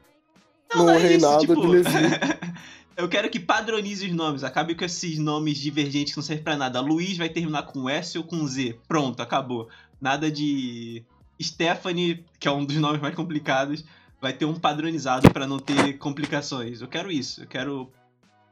Não, 0.75 0.81
no 0.81 0.87
não 0.87 0.95
é 0.95 0.99
isso, 0.99 1.09
reinado 1.09 1.41
tipo, 1.41 1.61
de 1.61 1.67
Levi. 1.67 1.91
Eu 2.97 3.09
quero 3.09 3.31
que 3.31 3.41
padronize 3.41 4.07
os 4.07 4.13
nomes. 4.13 4.45
Acabe 4.45 4.75
com 4.75 4.85
esses 4.85 5.19
nomes 5.19 5.59
divergentes 5.59 6.13
que 6.13 6.19
não 6.19 6.25
servem 6.25 6.45
pra 6.45 6.57
nada. 6.57 6.81
Luiz 6.81 7.17
vai 7.17 7.29
terminar 7.29 7.63
com 7.65 7.89
S 7.89 8.19
ou 8.19 8.25
com 8.25 8.47
Z. 8.47 8.79
Pronto, 8.87 9.21
acabou. 9.21 9.69
Nada 10.01 10.31
de. 10.31 11.03
Stephanie, 11.41 12.25
que 12.39 12.47
é 12.47 12.51
um 12.51 12.65
dos 12.65 12.77
nomes 12.77 13.01
mais 13.01 13.15
complicados, 13.15 13.85
vai 14.21 14.33
ter 14.33 14.45
um 14.45 14.55
padronizado 14.55 15.31
pra 15.33 15.47
não 15.47 15.59
ter 15.59 15.99
complicações. 15.99 16.81
Eu 16.81 16.89
quero 16.89 17.11
isso. 17.11 17.43
Eu 17.43 17.47
quero 17.47 17.91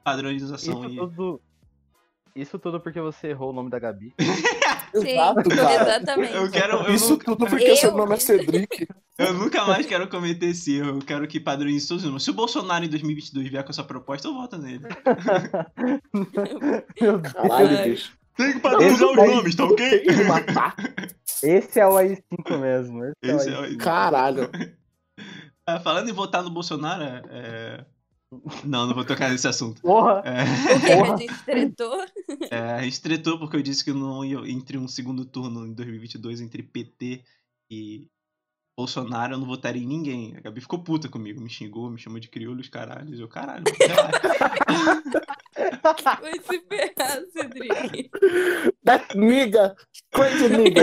padronização 0.02 0.84
Isso 0.84 0.92
e. 0.92 0.96
tudo. 0.96 1.40
Isso 2.34 2.58
tudo 2.58 2.80
porque 2.80 3.00
você 3.00 3.28
errou 3.28 3.50
o 3.50 3.52
nome 3.52 3.70
da 3.70 3.78
Gabi. 3.78 4.14
Sim, 4.94 5.08
Exato, 5.10 5.48
cara. 5.50 5.82
exatamente. 5.82 6.34
Eu 6.34 6.50
quero. 6.50 6.76
Eu, 6.86 6.94
Isso 6.94 7.10
nunca, 7.10 7.24
tudo 7.24 7.46
porque 7.46 7.64
Eu- 7.64 7.76
seu 7.76 7.92
nome 7.96 8.14
é 8.14 8.18
Cedric. 8.18 8.86
eu 9.18 9.34
nunca 9.34 9.64
mais 9.64 9.86
quero 9.86 10.08
cometer 10.08 10.46
esse 10.46 10.76
erro. 10.78 10.90
Eu 10.90 10.98
quero 10.98 11.26
que 11.28 11.40
padronize 11.40 11.86
todos 11.88 12.02
os 12.04 12.08
nomes. 12.08 12.22
Se 12.24 12.30
o 12.30 12.34
Bolsonaro 12.34 12.84
em 12.84 12.88
2022 12.88 13.48
vier 13.48 13.64
com 13.64 13.70
essa 13.70 13.84
proposta, 13.84 14.28
eu 14.28 14.34
voto 14.34 14.58
nele. 14.58 14.84
Meu 17.00 17.18
Deus. 17.18 17.32
Caralho, 17.32 17.78
Ai. 17.78 17.90
bicho. 17.90 18.12
Tem 18.36 18.52
que 18.54 18.60
padronizar 18.60 19.08
os 19.10 19.16
nomes, 19.16 19.54
tá 19.54 19.64
ok? 19.64 19.98
Tem 20.00 20.16
que 20.16 20.24
matar. 20.24 20.74
Esse 21.42 21.80
é 21.80 21.86
o 21.86 21.92
AI5 21.94 22.58
mesmo. 22.58 23.04
Esse, 23.22 23.36
Esse 23.36 23.48
é 23.50 23.52
é 23.52 23.58
o 23.58 23.60
o- 23.60 23.64
AI5. 23.66 23.76
Caralho. 23.78 24.50
Ah, 25.66 25.78
falando 25.78 26.08
em 26.08 26.12
votar 26.12 26.42
no 26.42 26.50
Bolsonaro, 26.50 27.04
é... 27.30 27.84
Não, 28.64 28.86
não 28.86 28.94
vou 28.94 29.04
tocar 29.04 29.28
nesse 29.30 29.48
assunto. 29.48 29.82
Porra! 29.82 30.22
É, 30.24 30.42
O 30.76 30.80
que 30.80 30.92
a 30.92 30.96
Porra. 30.96 31.16
gente 31.18 31.44
tretou? 31.44 32.04
é, 32.50 32.58
a 32.74 32.82
gente 32.82 33.00
tretou 33.02 33.38
porque 33.38 33.56
eu 33.56 33.62
disse 33.62 33.84
que 33.84 33.92
não 33.92 34.24
ia 34.24 34.38
entre 34.50 34.78
um 34.78 34.86
segundo 34.86 35.24
turno 35.24 35.66
em 35.66 35.72
2022 35.72 36.40
entre 36.40 36.62
PT 36.62 37.24
e 37.70 38.06
Bolsonaro, 38.78 39.34
eu 39.34 39.38
não 39.38 39.46
votaria 39.46 39.82
em 39.82 39.86
ninguém. 39.86 40.36
A 40.36 40.40
Gabi 40.40 40.60
ficou 40.60 40.78
puta 40.78 41.08
comigo, 41.08 41.40
me 41.40 41.50
xingou, 41.50 41.90
me 41.90 41.98
chamou 41.98 42.20
de 42.20 42.28
crioulo, 42.28 42.60
os 42.60 42.68
caralhos. 42.68 43.18
Eu, 43.18 43.28
caralho, 43.28 43.64
relaxa. 43.78 44.20
Vai 46.22 46.32
se 46.40 46.60
ferrar, 46.68 47.20
Cedric. 47.32 48.10
That 48.84 49.18
nigga. 49.18 49.74
Crazy 50.12 50.48
nigga. 50.48 50.82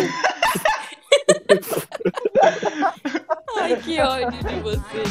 Ai, 3.57 3.81
que 3.81 3.99
ódio 3.99 4.43
de 4.43 4.59
você. 4.59 5.03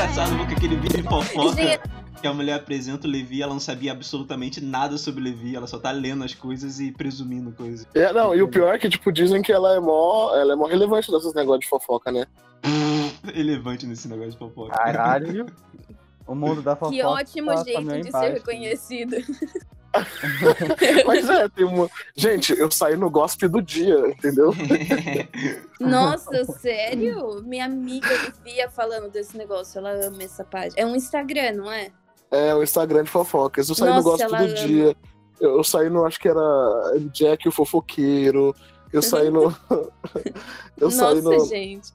É 0.00 0.04
engraçado 0.04 0.34
porque 0.38 0.54
aquele 0.54 0.76
vídeo 0.76 1.02
de 1.02 1.02
fofoca 1.02 1.78
que 2.22 2.26
a 2.26 2.32
mulher 2.32 2.54
apresenta 2.54 3.06
o 3.06 3.10
Levi, 3.10 3.42
ela 3.42 3.52
não 3.52 3.60
sabia 3.60 3.92
absolutamente 3.92 4.58
nada 4.58 4.96
sobre 4.96 5.20
o 5.20 5.24
Levi, 5.24 5.54
ela 5.54 5.66
só 5.66 5.78
tá 5.78 5.90
lendo 5.90 6.24
as 6.24 6.32
coisas 6.32 6.80
e 6.80 6.90
presumindo 6.90 7.52
coisas. 7.52 7.86
É, 7.94 8.10
não, 8.10 8.34
e 8.34 8.40
o 8.40 8.48
pior 8.48 8.74
é 8.74 8.78
que, 8.78 8.88
tipo, 8.88 9.12
dizem 9.12 9.42
que 9.42 9.52
ela 9.52 9.76
é 9.76 9.78
mó, 9.78 10.34
ela 10.34 10.54
é 10.54 10.56
mó 10.56 10.64
relevante 10.64 11.12
nesses 11.12 11.34
negócios 11.34 11.64
de 11.64 11.68
fofoca, 11.68 12.10
né? 12.10 12.24
Relevante 13.34 13.86
nesse 13.86 14.08
negócio 14.08 14.32
de 14.32 14.38
fofoca. 14.38 14.74
Caralho! 14.74 15.46
O 16.30 16.34
mundo 16.36 16.62
da 16.62 16.76
fofoca. 16.76 16.96
que 16.96 17.02
ótimo 17.02 17.52
tá 17.52 17.64
jeito 17.64 18.02
de 18.02 18.10
ser 18.12 18.32
reconhecido. 18.34 19.16
Mas 21.04 21.28
é, 21.28 21.48
tem 21.48 21.64
uma. 21.64 21.90
Gente, 22.14 22.56
eu 22.56 22.70
saí 22.70 22.96
no 22.96 23.10
gospel 23.10 23.48
do 23.48 23.60
dia, 23.60 23.98
entendeu? 24.10 24.52
Nossa, 25.80 26.44
sério? 26.44 27.42
Minha 27.42 27.64
amiga 27.64 28.06
vivia 28.44 28.70
falando 28.70 29.10
desse 29.10 29.36
negócio. 29.36 29.78
Ela 29.78 30.06
ama 30.06 30.22
essa 30.22 30.44
página. 30.44 30.74
É 30.76 30.86
um 30.86 30.94
Instagram, 30.94 31.54
não 31.54 31.72
é? 31.72 31.90
É, 32.30 32.54
o 32.54 32.62
Instagram 32.62 33.02
de 33.02 33.10
fofocas. 33.10 33.68
Eu 33.68 33.74
saí 33.74 33.88
no 33.88 33.96
Nossa, 33.96 34.08
gospel 34.10 34.28
ela 34.28 34.38
do 34.38 34.44
ama. 34.44 34.66
dia. 34.68 34.96
Eu, 35.40 35.56
eu 35.56 35.64
saí 35.64 35.90
no, 35.90 36.04
acho 36.04 36.20
que 36.20 36.28
era 36.28 36.40
Jack 37.12 37.48
o 37.48 37.52
fofoqueiro. 37.52 38.54
Eu 38.92 39.02
saí 39.02 39.28
no. 39.30 39.52
eu 40.78 40.90
saí 40.92 41.20
Nossa, 41.20 41.38
no, 41.38 41.46
gente. 41.46 41.92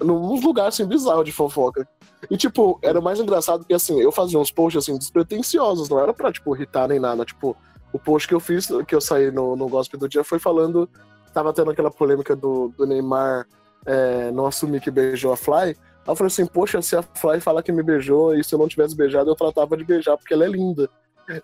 Num 0.00 0.40
lugar 0.40 0.68
assim 0.68 0.84
bizarro 0.84 1.24
de 1.24 1.32
fofoca. 1.32 1.86
E, 2.30 2.36
tipo, 2.36 2.78
era 2.82 3.00
mais 3.00 3.18
engraçado 3.18 3.64
que, 3.64 3.72
assim, 3.72 4.00
eu 4.00 4.12
fazia 4.12 4.38
uns 4.38 4.50
posts, 4.50 4.82
assim, 4.82 4.98
despretensiosos, 4.98 5.88
não 5.88 5.98
era 5.98 6.12
pra, 6.12 6.32
tipo, 6.32 6.54
irritar 6.54 6.88
nem 6.88 6.98
nada. 6.98 7.24
Tipo, 7.24 7.56
o 7.92 7.98
post 7.98 8.28
que 8.28 8.34
eu 8.34 8.40
fiz, 8.40 8.68
que 8.86 8.94
eu 8.94 9.00
saí 9.00 9.30
no, 9.30 9.56
no 9.56 9.68
Gospel 9.68 9.98
do 9.98 10.08
Dia, 10.08 10.24
foi 10.24 10.38
falando. 10.38 10.88
Tava 11.32 11.52
tendo 11.52 11.70
aquela 11.70 11.90
polêmica 11.90 12.34
do, 12.34 12.72
do 12.76 12.86
Neymar 12.86 13.46
é, 13.86 14.30
não 14.32 14.46
assumir 14.46 14.80
que 14.80 14.90
beijou 14.90 15.32
a 15.32 15.36
Fly. 15.36 15.70
Aí 15.70 15.76
eu 16.06 16.16
falei 16.16 16.26
assim, 16.26 16.46
poxa, 16.46 16.82
se 16.82 16.96
a 16.96 17.02
Fly 17.02 17.40
fala 17.40 17.62
que 17.62 17.72
me 17.72 17.82
beijou 17.82 18.34
e 18.34 18.42
se 18.42 18.54
eu 18.54 18.58
não 18.58 18.68
tivesse 18.68 18.96
beijado, 18.96 19.30
eu 19.30 19.36
tratava 19.36 19.76
de 19.76 19.84
beijar 19.84 20.16
porque 20.16 20.34
ela 20.34 20.44
é 20.44 20.48
linda. 20.48 20.88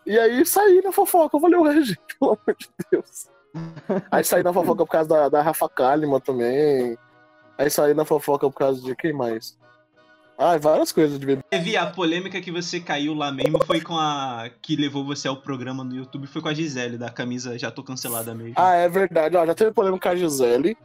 E 0.05 0.19
aí 0.19 0.45
saí 0.45 0.83
na 0.83 0.93
fofoca. 0.93 1.37
Eu 1.37 1.41
falei, 1.41 1.59
ué, 1.59 1.83
gente, 1.83 2.01
pelo 2.19 2.33
amor 2.33 2.57
de 2.59 2.69
Deus. 2.91 3.29
Aí 4.11 4.25
saí 4.25 4.43
na 4.43 4.53
fofoca 4.53 4.85
por 4.85 4.91
causa 4.91 5.09
da, 5.09 5.29
da 5.29 5.43
Rafa 5.43 5.69
Kalimann 5.69 6.21
também. 6.21 6.99
Aí 7.59 7.71
saí 7.71 7.95
na 7.95 8.05
fofoca 8.05 8.49
por 8.51 8.59
causa 8.59 8.81
de 8.83 8.95
quem 8.95 9.13
mais? 9.13 9.57
Ah, 10.39 10.59
várias 10.59 10.93
coisas 10.93 11.19
de 11.19 11.25
bebê. 11.25 11.43
Teve 11.49 11.77
a 11.79 11.87
polêmica 11.87 12.39
que 12.43 12.53
você 12.53 12.79
caiu 12.79 13.15
lá 13.15 13.33
mesmo, 13.33 13.59
foi 13.65 13.81
com 13.81 13.97
a. 13.97 14.51
que 14.61 14.77
levou 14.77 15.03
você 15.05 15.27
ao 15.29 15.39
programa 15.39 15.83
no 15.83 15.95
YouTube, 15.97 16.27
foi 16.27 16.43
com 16.43 16.49
a 16.49 16.55
Gisele, 16.55 16.99
da 16.99 17.09
camisa 17.09 17.59
Já 17.59 17.71
Tô 17.71 17.83
Cancelada 17.83 18.35
mesmo. 18.35 18.53
Ah, 18.57 18.75
é 18.75 18.87
verdade. 18.89 19.35
Ó, 19.37 19.47
já 19.47 19.55
teve 19.55 19.73
polêmica 19.73 20.11
com 20.11 20.15
a 20.15 20.17
Gisele, 20.17 20.77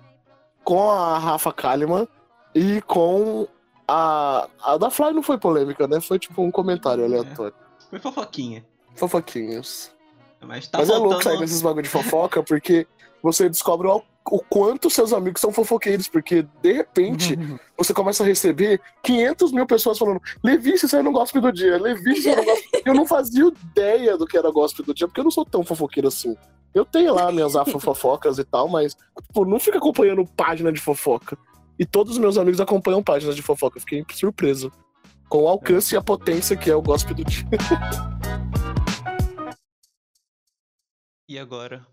com 0.64 0.90
a 0.90 1.18
Rafa 1.20 1.52
Kalimann 1.52 2.08
e 2.56 2.82
com 2.84 3.46
a. 3.86 4.48
A 4.64 4.78
da 4.78 4.90
Fly 4.90 5.12
não 5.12 5.22
foi 5.22 5.38
polêmica, 5.38 5.86
né? 5.86 6.00
Foi 6.00 6.18
tipo 6.18 6.42
um 6.42 6.50
comentário 6.52 7.04
É. 7.04 7.06
aleatório. 7.08 7.54
Foi 7.90 8.00
fofoquinha. 8.00 8.66
Fofoquinhos. 8.96 9.92
Mas 10.40 10.66
tá 10.68 10.78
Mas 10.78 10.90
é 10.90 10.96
louco 10.98 11.22
sair 11.22 11.38
desses 11.40 11.62
bagulho 11.62 11.84
de 11.84 11.90
fofoca, 11.90 12.42
porque 12.42 12.88
você 13.22 13.50
descobre 13.50 13.88
o, 13.88 14.02
o 14.30 14.40
quanto 14.40 14.90
seus 14.90 15.14
amigos 15.14 15.42
são 15.42 15.52
fofoqueiros, 15.52 16.08
porque 16.08 16.46
de 16.62 16.74
repente 16.74 17.38
você 17.78 17.94
começa 17.94 18.24
a 18.24 18.26
receber 18.26 18.82
500 19.04 19.52
mil 19.52 19.66
pessoas 19.66 19.98
falando: 19.98 20.22
Levi, 20.44 20.78
você 20.78 20.88
saiu 20.88 21.04
no 21.04 21.12
gospel 21.12 21.42
do 21.42 21.52
dia, 21.52 21.78
Levi, 21.78 22.16
você 22.16 22.34
saiu 22.34 22.38
no 22.38 22.46
gospel. 22.46 22.82
Eu 22.86 22.94
não 22.94 23.06
fazia 23.06 23.46
ideia 23.48 24.18
do 24.18 24.26
que 24.26 24.38
era 24.38 24.52
gospel 24.52 24.86
do 24.86 24.94
dia, 24.94 25.08
porque 25.08 25.20
eu 25.20 25.26
não 25.26 25.32
sou 25.32 25.46
tão 25.46 25.64
fofoqueiro 25.64 26.08
assim. 26.08 26.36
Eu 26.74 26.86
tenho 26.86 27.14
lá 27.14 27.32
minhas 27.32 27.56
afofofocas 27.56 28.40
e 28.40 28.44
tal, 28.44 28.70
mas 28.70 28.96
tipo, 29.28 29.46
não 29.46 29.60
fica 29.60 29.78
acompanhando 29.78 30.26
página 30.26 30.72
de 30.72 30.80
fofoca. 30.80 31.38
E 31.78 31.86
todos 31.86 32.14
os 32.14 32.20
meus 32.20 32.38
amigos 32.38 32.62
acompanham 32.62 33.04
páginas 33.04 33.36
de 33.36 33.42
fofoca. 33.42 33.78
Eu 33.78 33.82
fiquei 33.82 34.06
surpreso 34.14 34.72
com 35.28 35.44
o 35.44 35.48
alcance 35.48 35.96
e 35.96 35.98
a 35.98 36.02
potência 36.02 36.56
que 36.56 36.70
é 36.70 36.76
o 36.76 36.82
gospel 36.82 37.16
do 37.16 37.26
dia. 37.26 37.46
E 41.28 41.40
agora, 41.40 41.88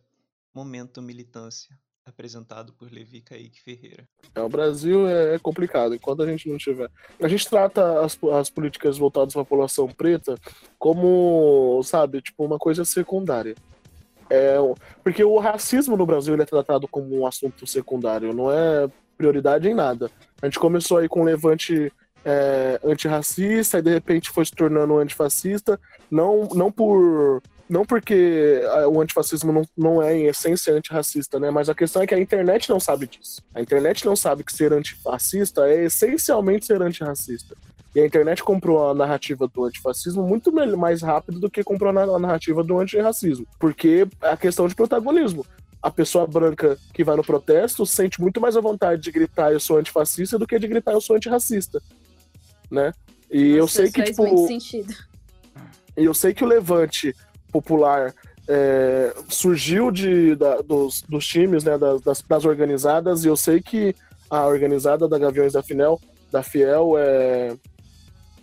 Momento 0.55 1.01
Militância, 1.03 1.77
apresentado 2.05 2.73
por 2.73 2.91
Levi 2.91 3.21
Kaique 3.21 3.61
Ferreira. 3.61 4.09
É, 4.35 4.41
o 4.41 4.49
Brasil 4.49 5.07
é 5.07 5.35
é 5.35 5.39
complicado. 5.39 5.95
Enquanto 5.95 6.23
a 6.23 6.27
gente 6.27 6.49
não 6.49 6.57
tiver. 6.57 6.91
A 7.21 7.29
gente 7.29 7.49
trata 7.49 8.01
as, 8.01 8.19
as 8.33 8.51
políticas 8.51 8.99
voltadas 8.99 9.35
para 9.35 9.43
a 9.43 9.45
população 9.45 9.89
preta 9.89 10.37
como, 10.79 11.81
sabe, 11.85 12.23
tipo, 12.23 12.45
uma 12.45 12.59
coisa 12.59 12.85
secundária. 12.85 13.55
É, 14.31 14.57
porque 15.03 15.25
o 15.25 15.39
racismo 15.39 15.97
no 15.97 16.05
Brasil 16.05 16.35
ele 16.35 16.43
é 16.43 16.47
tratado 16.47 16.87
como 16.87 17.19
um 17.19 17.27
assunto 17.27 17.67
secundário, 17.67 18.35
não 18.35 18.53
é 18.53 18.89
prioridade 19.17 19.69
em 19.69 19.75
nada. 19.75 20.11
A 20.41 20.47
gente 20.47 20.59
começou 20.59 20.99
aí 20.99 21.09
com 21.09 21.23
um 21.23 21.25
levante 21.25 21.91
é, 22.25 22.79
antirracista 22.85 23.79
e 23.79 23.83
de 23.83 23.91
repente 23.91 24.31
foi 24.31 24.45
se 24.45 24.53
tornando 24.53 24.99
antifascista, 24.99 25.81
não, 26.11 26.47
não 26.55 26.71
por. 26.71 27.43
Não 27.69 27.85
porque 27.85 28.63
ah, 28.73 28.89
o 28.89 29.01
antifascismo 29.01 29.53
não, 29.53 29.63
não 29.77 30.03
é, 30.03 30.17
em 30.17 30.27
essência, 30.27 30.73
antirracista, 30.73 31.39
né? 31.39 31.51
Mas 31.51 31.69
a 31.69 31.75
questão 31.75 32.03
é 32.03 32.07
que 32.07 32.15
a 32.15 32.21
internet 32.21 32.69
não 32.71 32.81
sabe 32.81 33.07
disso. 33.07 33.43
A 33.55 33.61
internet 33.61 34.07
não 34.07 34.17
sabe 34.17 34.43
que 34.43 34.53
ser 34.53 34.73
antifascista 34.73 35.69
é 35.69 35.85
essencialmente 35.85 36.65
ser 36.65 36.81
antirracista. 36.81 37.55
E 37.95 38.01
a 38.01 38.07
internet 38.07 38.43
comprou 38.43 38.89
a 38.89 38.95
narrativa 38.95 39.49
do 39.49 39.65
antifascismo 39.65 40.23
muito 40.23 40.53
mais 40.53 41.03
rápido 41.03 41.41
do 41.41 41.51
que 41.51 41.65
comprou 41.65 41.91
a 41.91 42.19
narrativa 42.19 42.63
do 42.63 42.79
antirracismo. 42.79 43.47
Porque 43.59 44.07
é 44.23 44.31
a 44.31 44.37
questão 44.37 44.69
de 44.69 44.75
protagonismo. 44.75 45.45
A 45.83 45.91
pessoa 45.91 46.27
branca 46.27 46.79
que 46.93 47.05
vai 47.05 47.17
no 47.17 47.25
protesto 47.25 47.85
sente 47.87 48.21
muito 48.21 48.41
mais 48.41 48.57
a 48.57 48.61
vontade 48.61 49.01
de 49.03 49.11
gritar 49.11 49.53
eu 49.53 49.61
sou 49.61 49.79
antifascista 49.79 50.39
do 50.39 50.47
que 50.47 50.59
de 50.59 50.67
gritar 50.67 50.93
eu 50.93 51.01
sou 51.01 51.17
antirracista. 51.17 51.83
Né? 52.71 52.93
E 53.31 53.53
eu 53.53 53.63
Nossa, 53.63 53.75
sei 53.75 53.85
isso 53.85 53.95
que, 53.95 54.03
tipo. 54.05 54.23
muito 54.23 54.47
sentido. 54.47 54.95
E 55.97 56.05
eu 56.05 56.15
sei 56.15 56.33
que 56.33 56.45
o 56.45 56.47
levante 56.47 57.15
popular 57.53 58.15
é, 58.49 59.15
surgiu 59.29 59.91
de, 59.91 60.35
da- 60.35 60.61
dos, 60.63 61.03
dos 61.03 61.27
times, 61.27 61.65
né, 61.65 61.77
das, 61.77 62.01
das, 62.01 62.23
das 62.23 62.45
organizadas, 62.45 63.25
e 63.25 63.29
eu 63.29 63.37
sei 63.37 63.61
que 63.61 63.95
a 64.31 64.47
organizada 64.47 65.07
da 65.07 65.19
Gaviões 65.19 65.53
da 65.53 65.63
Finel, 65.63 66.01
da 66.33 66.43
Fiel, 66.43 66.95
é, 66.97 67.55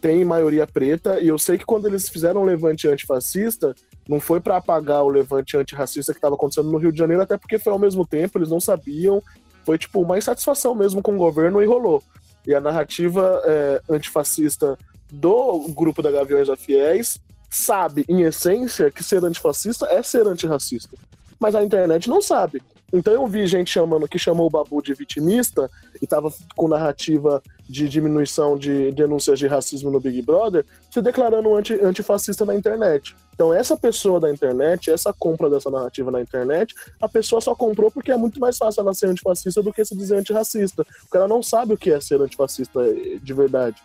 tem 0.02 0.24
maioria 0.24 0.68
preta, 0.68 1.20
e 1.20 1.28
eu 1.28 1.38
sei 1.40 1.58
que 1.58 1.66
quando 1.66 1.88
eles 1.88 2.08
fizeram 2.08 2.42
um 2.42 2.46
levante 2.46 2.88
antifascista, 2.88 3.76
Não 4.08 4.20
foi 4.20 4.40
para 4.40 4.58
apagar 4.58 5.04
o 5.04 5.10
levante 5.10 5.58
antirracista 5.58 6.14
que 6.14 6.20
estava 6.20 6.36
acontecendo 6.36 6.72
no 6.72 6.78
Rio 6.78 6.92
de 6.92 7.00
Janeiro, 7.00 7.24
até 7.24 7.38
porque 7.38 7.58
foi 7.58 7.74
ao 7.74 7.80
mesmo 7.80 8.06
tempo, 8.06 8.38
eles 8.38 8.50
não 8.50 8.60
sabiam. 8.60 9.22
Foi 9.66 9.78
tipo 9.80 10.00
uma 10.00 10.18
insatisfação 10.18 10.76
mesmo 10.76 11.02
com 11.02 11.16
o 11.16 11.18
governo 11.18 11.60
e 11.62 11.66
rolou. 11.66 12.04
E 12.46 12.54
a 12.54 12.62
narrativa 12.62 13.42
é, 13.46 13.82
antifascista 13.90 14.78
do 15.12 15.68
grupo 15.70 16.04
da 16.04 16.12
Gaviões 16.12 16.48
da 16.48 16.56
Fiéis 16.56 17.20
sabe, 17.50 18.06
em 18.08 18.22
essência, 18.22 18.92
que 18.92 19.04
ser 19.04 19.24
antifascista 19.24 19.86
é 19.88 20.02
ser 20.04 20.28
antirracista. 20.28 20.98
Mas 21.40 21.56
a 21.56 21.64
internet 21.64 22.10
não 22.10 22.22
sabe. 22.22 22.62
Então 22.94 23.14
eu 23.14 23.28
vi 23.28 23.46
gente 23.48 23.72
chamando 23.72 24.08
que 24.08 24.18
chamou 24.18 24.48
o 24.48 24.50
Babu 24.50 24.82
de 24.82 24.94
vitimista 24.94 25.70
e 26.02 26.08
tava 26.08 26.32
com 26.56 26.68
narrativa 26.68 27.42
de 27.68 27.90
diminuição 27.90 28.58
de 28.58 28.92
denúncias 28.92 29.40
de 29.40 29.48
racismo 29.48 29.90
no 29.90 30.00
Big 30.00 30.22
Brother, 30.22 30.64
se 30.90 31.02
declarando 31.02 31.54
anti, 31.56 31.74
antifascista 31.74 32.46
na 32.46 32.56
internet. 32.56 33.16
Então 33.34 33.54
essa 33.54 33.76
pessoa 33.76 34.20
da 34.20 34.32
internet, 34.32 34.92
essa 34.92 35.12
compra 35.12 35.50
dessa 35.50 35.70
narrativa 35.70 36.12
na 36.12 36.22
internet, 36.22 36.74
a 37.02 37.10
pessoa 37.10 37.42
só 37.42 37.56
comprou 37.56 37.92
porque 37.92 38.12
é 38.12 38.18
muito 38.18 38.40
mais 38.40 38.56
fácil 38.56 38.82
ela 38.82 38.94
ser 38.94 39.08
antifascista 39.08 39.62
do 39.62 39.74
que 39.74 39.84
se 39.84 39.96
dizer 39.96 40.16
antirracista. 40.16 40.86
Porque 41.02 41.18
ela 41.18 41.28
não 41.28 41.42
sabe 41.42 41.74
o 41.74 41.78
que 41.78 41.92
é 41.92 42.00
ser 42.00 42.22
antifascista 42.22 42.80
de 43.22 43.34
verdade. 43.34 43.76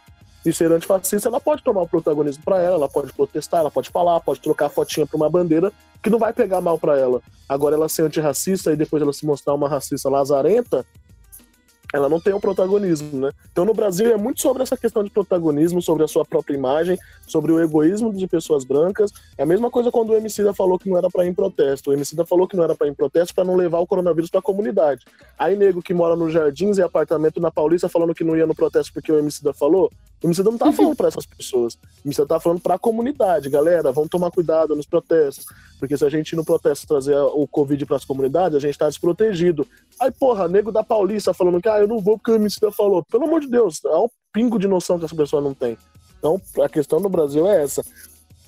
E 0.45 0.53
ser 0.53 0.73
antifascista, 0.73 1.29
ela 1.29 1.41
pode 1.41 1.63
tomar 1.63 1.83
o 1.83 1.89
protagonismo 1.89 2.43
para 2.43 2.61
ela, 2.61 2.77
ela 2.77 2.89
pode 2.89 3.13
protestar, 3.13 3.61
ela 3.61 3.71
pode 3.71 3.91
falar, 3.91 4.21
pode 4.21 4.41
trocar 4.41 4.67
a 4.67 4.71
fotinha 4.71 5.07
pra 5.07 5.17
uma 5.17 5.29
bandeira 5.29 5.71
que 6.03 6.09
não 6.09 6.19
vai 6.19 6.33
pegar 6.33 6.61
mal 6.61 6.79
para 6.79 6.99
ela. 6.99 7.21
Agora, 7.49 7.77
ela 7.77 7.89
ser 7.89 8.03
antirracista 8.03 8.73
e 8.73 8.77
depois 8.77 9.03
ela 9.03 9.13
se 9.13 9.27
mostrar 9.27 9.53
uma 9.55 9.69
racista 9.69 10.09
lazarenta, 10.09 10.87
ela 11.93 12.09
não 12.09 12.21
tem 12.21 12.33
um 12.33 12.41
protagonismo, 12.41 13.21
né? 13.21 13.33
Então 13.51 13.65
no 13.65 13.75
Brasil 13.75 14.13
é 14.13 14.17
muito 14.17 14.41
sobre 14.41 14.63
essa 14.63 14.77
questão 14.77 15.03
de 15.03 15.11
protagonismo, 15.11 15.83
sobre 15.83 16.05
a 16.05 16.09
sua 16.09 16.25
própria 16.25 16.55
imagem, 16.55 16.99
sobre 17.27 17.53
o 17.53 17.61
egoísmo 17.61 18.13
de 18.13 18.27
pessoas 18.27 18.65
brancas. 18.65 19.13
É 19.37 19.43
a 19.43 19.47
mesma 19.47 19.71
coisa 19.71 19.91
quando 19.91 20.11
o 20.11 20.17
Emicida 20.17 20.55
falou 20.55 20.79
que 20.79 20.89
não 20.89 20.97
era 20.97 21.11
para 21.11 21.25
ir 21.25 21.29
em 21.29 21.35
protesto. 21.35 21.91
O 21.91 21.93
Emicida 21.93 22.25
falou 22.25 22.47
que 22.47 22.57
não 22.57 22.65
era 22.65 22.75
para 22.75 22.87
ir 22.87 22.91
em 22.91 22.95
protesto 22.95 23.35
para 23.35 23.45
não 23.45 23.57
levar 23.57 23.79
o 23.81 23.87
coronavírus 23.87 24.31
para 24.31 24.41
a 24.41 24.43
comunidade. 24.43 25.05
Aí 25.39 25.57
nego 25.57 25.83
que 25.83 25.95
mora 25.95 26.15
nos 26.17 26.33
Jardins 26.33 26.79
e 26.79 26.83
apartamento 26.83 27.41
na 27.41 27.51
Paulista 27.51 27.89
falando 27.89 28.15
que 28.15 28.25
não 28.25 28.37
ia 28.37 28.47
no 28.47 28.55
protesto 28.55 28.93
porque 28.93 29.11
o 29.11 29.19
Emicida 29.19 29.53
falou. 29.53 29.91
O 30.23 30.27
Emicida 30.27 30.51
não 30.51 30.59
tá 30.59 30.71
falando 30.71 30.95
para 30.95 31.09
essas 31.09 31.25
pessoas. 31.25 31.75
O 31.75 31.79
Emicida 32.07 32.27
tá 32.27 32.39
falando 32.39 32.61
para 32.61 32.75
a 32.75 32.79
comunidade, 32.79 33.49
galera, 33.49 33.91
vamos 33.91 34.11
tomar 34.11 34.31
cuidado 34.31 34.77
nos 34.77 34.87
protestos, 34.87 35.47
porque 35.79 35.97
se 35.97 36.05
a 36.05 36.11
gente 36.11 36.37
no 36.37 36.45
protesto 36.45 36.87
trazer 36.87 37.17
o 37.17 37.47
Covid 37.49 37.87
para 37.87 37.97
as 37.97 38.05
comunidades, 38.05 38.57
a 38.57 38.61
gente 38.61 38.79
tá 38.79 38.87
desprotegido. 38.87 39.67
Aí, 40.01 40.11
porra, 40.11 40.49
nego 40.49 40.73
da 40.73 40.83
Paulista 40.83 41.35
falando 41.35 41.61
que 41.61 41.69
ah, 41.69 41.79
eu 41.79 41.87
não 41.87 42.01
vou 42.01 42.17
porque 42.17 42.31
o 42.31 42.37
Emicida 42.37 42.73
falou. 42.73 43.05
Pelo 43.05 43.25
amor 43.25 43.43
de 43.43 43.49
Deus, 43.49 43.85
há 43.85 44.01
um 44.01 44.09
pingo 44.33 44.59
de 44.59 44.67
noção 44.67 44.99
que 44.99 45.05
essa 45.05 45.15
pessoa 45.15 45.43
não 45.43 45.53
tem. 45.53 45.77
Então, 46.19 46.41
a 46.63 46.69
questão 46.71 46.99
no 47.01 47.11
Brasil 47.11 47.47
é 47.47 47.63
essa. 47.63 47.85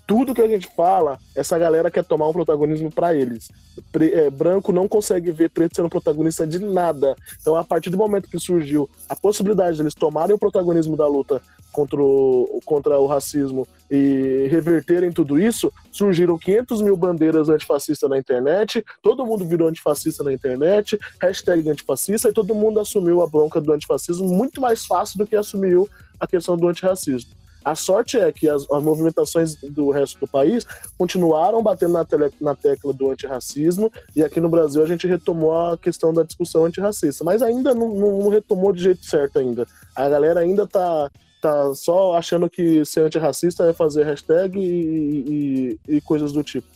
Tudo 0.06 0.34
que 0.34 0.40
a 0.40 0.48
gente 0.48 0.66
fala, 0.74 1.18
essa 1.36 1.58
galera 1.58 1.90
quer 1.90 2.04
tomar 2.04 2.26
um 2.26 2.32
protagonismo 2.32 2.90
para 2.90 3.14
eles. 3.14 3.48
Pre 3.92 4.12
é, 4.12 4.30
branco 4.30 4.72
não 4.72 4.88
consegue 4.88 5.30
ver 5.30 5.50
preto 5.50 5.76
sendo 5.76 5.90
protagonista 5.90 6.46
de 6.46 6.58
nada. 6.58 7.14
Então, 7.40 7.54
a 7.54 7.62
partir 7.62 7.90
do 7.90 7.98
momento 7.98 8.30
que 8.30 8.38
surgiu 8.38 8.88
a 9.06 9.14
possibilidade 9.14 9.76
de 9.76 9.82
eles 9.82 9.94
tomarem 9.94 10.34
o 10.34 10.38
protagonismo 10.38 10.96
da 10.96 11.06
luta 11.06 11.40
contra 11.72 12.00
o, 12.00 12.61
contra 12.64 12.98
o 12.98 13.06
racismo 13.06 13.66
e 13.90 14.46
reverterem 14.50 15.11
tudo 15.11 15.38
isso, 15.38 15.72
surgiram 15.90 16.38
500 16.38 16.82
mil 16.82 16.96
bandeiras 16.96 17.48
antifascistas 17.48 18.08
na 18.08 18.18
internet, 18.18 18.85
todo 19.02 19.26
mundo 19.26 19.44
virou 19.44 19.68
antifascista 19.68 20.22
na 20.22 20.32
internet, 20.32 20.98
hashtag 21.20 21.68
antifascista, 21.68 22.28
e 22.28 22.32
todo 22.32 22.54
mundo 22.54 22.78
assumiu 22.78 23.22
a 23.22 23.26
bronca 23.26 23.61
do 23.61 23.72
antifascismo 23.72 24.28
muito 24.28 24.61
mais 24.61 24.85
fácil 24.85 25.18
do 25.18 25.26
que 25.26 25.35
assumiu 25.35 25.88
a 26.20 26.26
questão 26.26 26.56
do 26.56 26.68
antirracismo. 26.68 27.42
A 27.64 27.74
sorte 27.74 28.18
é 28.18 28.32
que 28.32 28.48
as, 28.48 28.68
as, 28.70 28.82
movimentações 28.82 29.54
do 29.56 29.90
resto 29.90 30.18
do 30.18 30.26
país 30.26 30.66
continuaram 30.98 31.62
batendo 31.62 31.92
na, 31.92 32.04
tele, 32.04 32.30
na 32.40 32.54
tecla 32.56 32.92
do 32.92 33.11
antirracismo, 33.11 33.92
e 34.16 34.22
aqui 34.22 34.40
no 34.40 34.48
Brasil 34.48 34.82
a 34.82 34.87
gente 34.87 35.06
retomou 35.06 35.52
a 35.54 35.78
questão 35.78 36.12
da 36.12 36.24
discussão 36.24 36.64
antirracista, 36.64 37.22
mas 37.24 37.40
ainda 37.40 37.74
não, 37.74 37.94
não, 37.94 38.18
não 38.18 38.28
retomou 38.28 38.72
de 38.72 38.82
jeito 38.82 39.04
certo 39.04 39.38
ainda. 39.38 39.66
A 39.94 40.08
galera 40.08 40.40
ainda 40.40 40.66
tá 40.66 41.11
tá 41.42 41.74
só 41.74 42.16
achando 42.16 42.48
que 42.48 42.85
ser 42.85 43.00
antirracista 43.00 43.64
é 43.64 43.72
fazer 43.72 44.05
hashtag 44.05 44.59
e, 44.59 45.78
e, 45.88 45.96
e 45.96 46.00
coisas 46.00 46.33
do 46.33 46.44
tipo. 46.44 46.68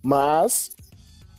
Mas 0.00 0.70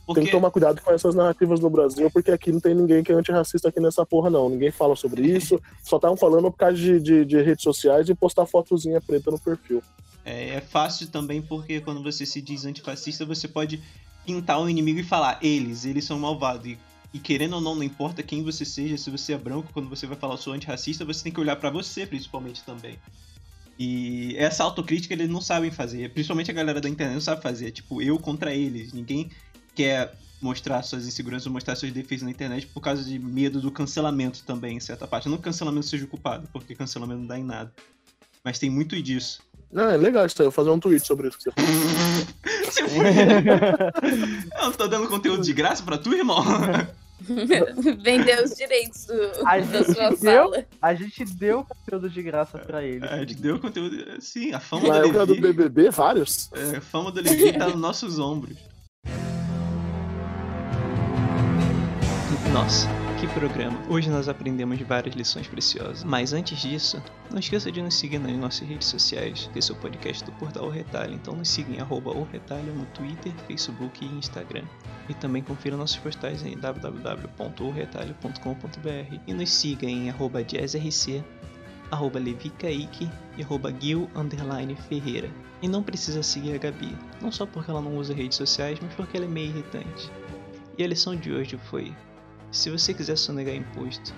porque... 0.04 0.20
tem 0.20 0.26
que 0.26 0.32
tomar 0.32 0.50
cuidado 0.50 0.82
com 0.82 0.92
essas 0.92 1.14
narrativas 1.14 1.58
no 1.58 1.70
Brasil, 1.70 2.10
porque 2.10 2.30
aqui 2.30 2.52
não 2.52 2.60
tem 2.60 2.74
ninguém 2.74 3.02
que 3.02 3.10
é 3.10 3.14
antirracista 3.14 3.70
aqui 3.70 3.80
nessa 3.80 4.04
porra, 4.04 4.28
não. 4.28 4.50
Ninguém 4.50 4.70
fala 4.70 4.94
sobre 4.94 5.22
isso, 5.26 5.58
só 5.82 5.96
estavam 5.96 6.18
falando 6.18 6.50
por 6.50 6.58
causa 6.58 6.76
de, 6.76 7.00
de, 7.00 7.24
de, 7.24 7.40
redes 7.40 7.62
sociais 7.62 8.08
e 8.10 8.14
postar 8.14 8.44
fotozinha 8.44 9.00
preta 9.00 9.30
no 9.30 9.38
perfil. 9.38 9.82
É, 10.22 10.56
é 10.56 10.60
fácil 10.60 11.08
também 11.08 11.40
porque 11.40 11.80
quando 11.80 12.02
você 12.02 12.26
se 12.26 12.42
diz 12.42 12.66
antifascista, 12.66 13.24
você 13.24 13.48
pode 13.48 13.82
pintar 14.26 14.60
o 14.60 14.68
inimigo 14.68 15.00
e 15.00 15.04
falar, 15.04 15.38
eles, 15.40 15.86
eles 15.86 16.04
são 16.04 16.18
malvados. 16.18 16.66
E 16.66 16.78
e 17.16 17.18
querendo 17.18 17.54
ou 17.54 17.62
não, 17.62 17.74
não 17.74 17.82
importa 17.82 18.22
quem 18.22 18.42
você 18.42 18.62
seja, 18.62 18.98
se 18.98 19.08
você 19.08 19.32
é 19.32 19.38
branco, 19.38 19.72
quando 19.72 19.88
você 19.88 20.06
vai 20.06 20.18
falar 20.18 20.36
sou 20.36 20.52
antirracista, 20.52 21.02
você 21.02 21.24
tem 21.24 21.32
que 21.32 21.40
olhar 21.40 21.56
para 21.56 21.70
você, 21.70 22.06
principalmente 22.06 22.62
também. 22.62 22.98
E 23.78 24.36
essa 24.36 24.62
autocrítica 24.62 25.14
eles 25.14 25.30
não 25.30 25.40
sabem 25.40 25.70
fazer, 25.70 26.10
principalmente 26.12 26.50
a 26.50 26.54
galera 26.54 26.78
da 26.78 26.90
internet 26.90 27.14
não 27.14 27.20
sabe 27.22 27.40
fazer, 27.40 27.70
tipo, 27.70 28.02
eu 28.02 28.18
contra 28.18 28.54
eles. 28.54 28.92
Ninguém 28.92 29.30
quer 29.74 30.14
mostrar 30.42 30.82
suas 30.82 31.06
inseguranças 31.06 31.46
ou 31.46 31.52
mostrar 31.54 31.74
suas 31.74 31.90
defesas 31.90 32.24
na 32.24 32.30
internet 32.30 32.66
por 32.66 32.82
causa 32.82 33.02
de 33.02 33.18
medo 33.18 33.62
do 33.62 33.70
cancelamento 33.70 34.44
também, 34.44 34.76
em 34.76 34.80
certa 34.80 35.06
parte. 35.06 35.26
Não 35.26 35.38
que 35.38 35.44
cancelamento 35.44 35.86
seja 35.86 36.04
o 36.04 36.08
culpado, 36.08 36.46
porque 36.52 36.74
cancelamento 36.74 37.20
não 37.20 37.26
dá 37.26 37.38
em 37.38 37.44
nada. 37.44 37.72
Mas 38.44 38.58
tem 38.58 38.68
muito 38.68 39.00
disso. 39.02 39.40
Ah, 39.74 39.92
é 39.92 39.96
legal 39.96 40.26
isso 40.26 40.36
aí, 40.40 40.46
eu 40.46 40.50
vou 40.50 40.54
fazer 40.54 40.70
um 40.70 40.78
tweet 40.78 41.06
sobre 41.06 41.28
isso 41.28 41.38
que 41.38 41.44
você 41.44 41.50
falou. 41.50 41.70
eu 44.54 44.64
não 44.64 44.72
tô 44.76 44.86
dando 44.86 45.08
conteúdo 45.08 45.42
de 45.42 45.54
graça 45.54 45.82
pra 45.82 45.96
tu, 45.96 46.12
irmão? 46.12 46.44
Vendeu 48.02 48.44
os 48.44 48.54
direitos 48.54 49.06
do, 49.06 49.14
a 49.46 49.58
da 49.58 49.84
sua 49.84 50.10
deu, 50.10 50.50
fala. 50.50 50.66
A 50.82 50.94
gente 50.94 51.24
deu 51.24 51.64
conteúdo 51.64 52.10
de 52.10 52.22
graça 52.22 52.58
pra 52.58 52.82
ele. 52.84 53.04
A 53.06 53.18
gente 53.18 53.34
deu 53.36 53.58
conteúdo. 53.58 53.96
Sim, 54.20 54.52
a 54.52 54.60
fama 54.60 54.88
Na 54.88 54.98
do 55.00 55.04
época 55.06 55.24
Levi. 55.24 55.34
do 55.34 55.40
BBB, 55.40 55.90
vários. 55.90 56.50
É, 56.52 56.76
a 56.76 56.80
fama 56.80 57.10
do 57.10 57.20
Levi 57.22 57.52
tá 57.52 57.66
nos 57.68 57.80
nossos 57.80 58.18
ombros. 58.18 58.56
Nossa, 62.52 62.88
que 63.16 63.26
programa! 63.28 63.78
Hoje 63.88 64.10
nós 64.10 64.28
aprendemos 64.28 64.78
várias 64.82 65.14
lições 65.14 65.46
preciosas. 65.46 66.04
Mas 66.04 66.34
antes 66.34 66.60
disso, 66.60 67.02
não 67.30 67.38
esqueça 67.38 67.72
de 67.72 67.80
nos 67.80 67.94
seguir 67.94 68.18
nas 68.18 68.36
nossas 68.36 68.68
redes 68.68 68.88
sociais. 68.88 69.48
Esse 69.56 69.72
é 69.72 69.74
o 69.74 69.78
podcast 69.78 70.22
do 70.22 70.32
Portal 70.32 70.66
O 70.66 70.68
Retalho, 70.68 71.14
então 71.14 71.34
nos 71.34 71.48
siga 71.48 71.72
em 71.72 71.80
arroba 71.80 72.10
o 72.10 72.24
Retalho 72.24 72.74
no 72.74 72.84
Twitter, 72.86 73.32
Facebook 73.46 74.04
e 74.04 74.08
Instagram. 74.18 74.64
E 75.08 75.14
também 75.14 75.42
confira 75.42 75.78
nossos 75.78 75.96
postais 75.96 76.44
em 76.44 76.58
www.oretalho.com.br 76.58 79.20
e 79.26 79.32
nos 79.32 79.50
siga 79.50 79.86
em 79.86 80.10
arroba 80.10 80.44
jazzrc, 80.44 81.24
arroba 81.90 82.18
levikaique 82.18 83.08
e 83.38 83.42
arroba 83.42 83.70
guil 83.70 84.10
ferreira. 84.90 85.30
E 85.62 85.68
não 85.68 85.82
precisa 85.82 86.22
seguir 86.22 86.54
a 86.54 86.58
Gabi, 86.58 86.94
não 87.22 87.32
só 87.32 87.46
porque 87.46 87.70
ela 87.70 87.80
não 87.80 87.96
usa 87.96 88.12
redes 88.12 88.36
sociais, 88.36 88.78
mas 88.82 88.92
porque 88.92 89.16
ela 89.16 89.24
é 89.24 89.28
meio 89.28 89.48
irritante. 89.48 90.12
E 90.76 90.84
a 90.84 90.86
lição 90.86 91.16
de 91.16 91.32
hoje 91.32 91.58
foi: 91.70 91.94
se 92.50 92.70
você 92.70 92.94
quiser 92.94 93.16
sonegar 93.16 93.54
imposto, 93.54 94.14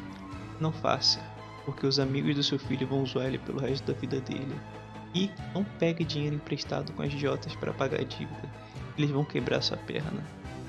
não 0.61 0.73
faça, 0.73 1.21
porque 1.65 1.87
os 1.87 1.99
amigos 1.99 2.35
do 2.35 2.43
seu 2.43 2.59
filho 2.59 2.87
vão 2.87 3.03
usar 3.03 3.27
ele 3.27 3.39
pelo 3.39 3.61
resto 3.61 3.93
da 3.93 3.99
vida 3.99 4.21
dele. 4.21 4.55
E 5.15 5.31
não 5.55 5.65
pegue 5.65 6.05
dinheiro 6.05 6.37
emprestado 6.37 6.93
com 6.93 7.03
agiotas 7.03 7.55
para 7.57 7.73
pagar 7.73 8.01
a 8.01 8.05
dívida, 8.05 8.51
eles 8.97 9.11
vão 9.11 9.25
quebrar 9.25 9.63
sua 9.63 9.77
perna. 9.77 10.23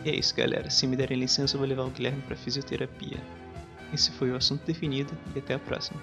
E 0.06 0.10
é 0.10 0.16
isso, 0.16 0.36
galera. 0.36 0.70
Se 0.70 0.88
me 0.88 0.96
derem 0.96 1.20
licença, 1.20 1.56
eu 1.56 1.60
vou 1.60 1.68
levar 1.68 1.84
o 1.84 1.90
Guilherme 1.90 2.22
para 2.22 2.36
fisioterapia. 2.36 3.18
Esse 3.94 4.12
foi 4.12 4.32
o 4.32 4.36
assunto 4.36 4.66
definido 4.66 5.18
e 5.36 5.40
até 5.40 5.56
a 5.56 5.60
próxima. 5.60 6.00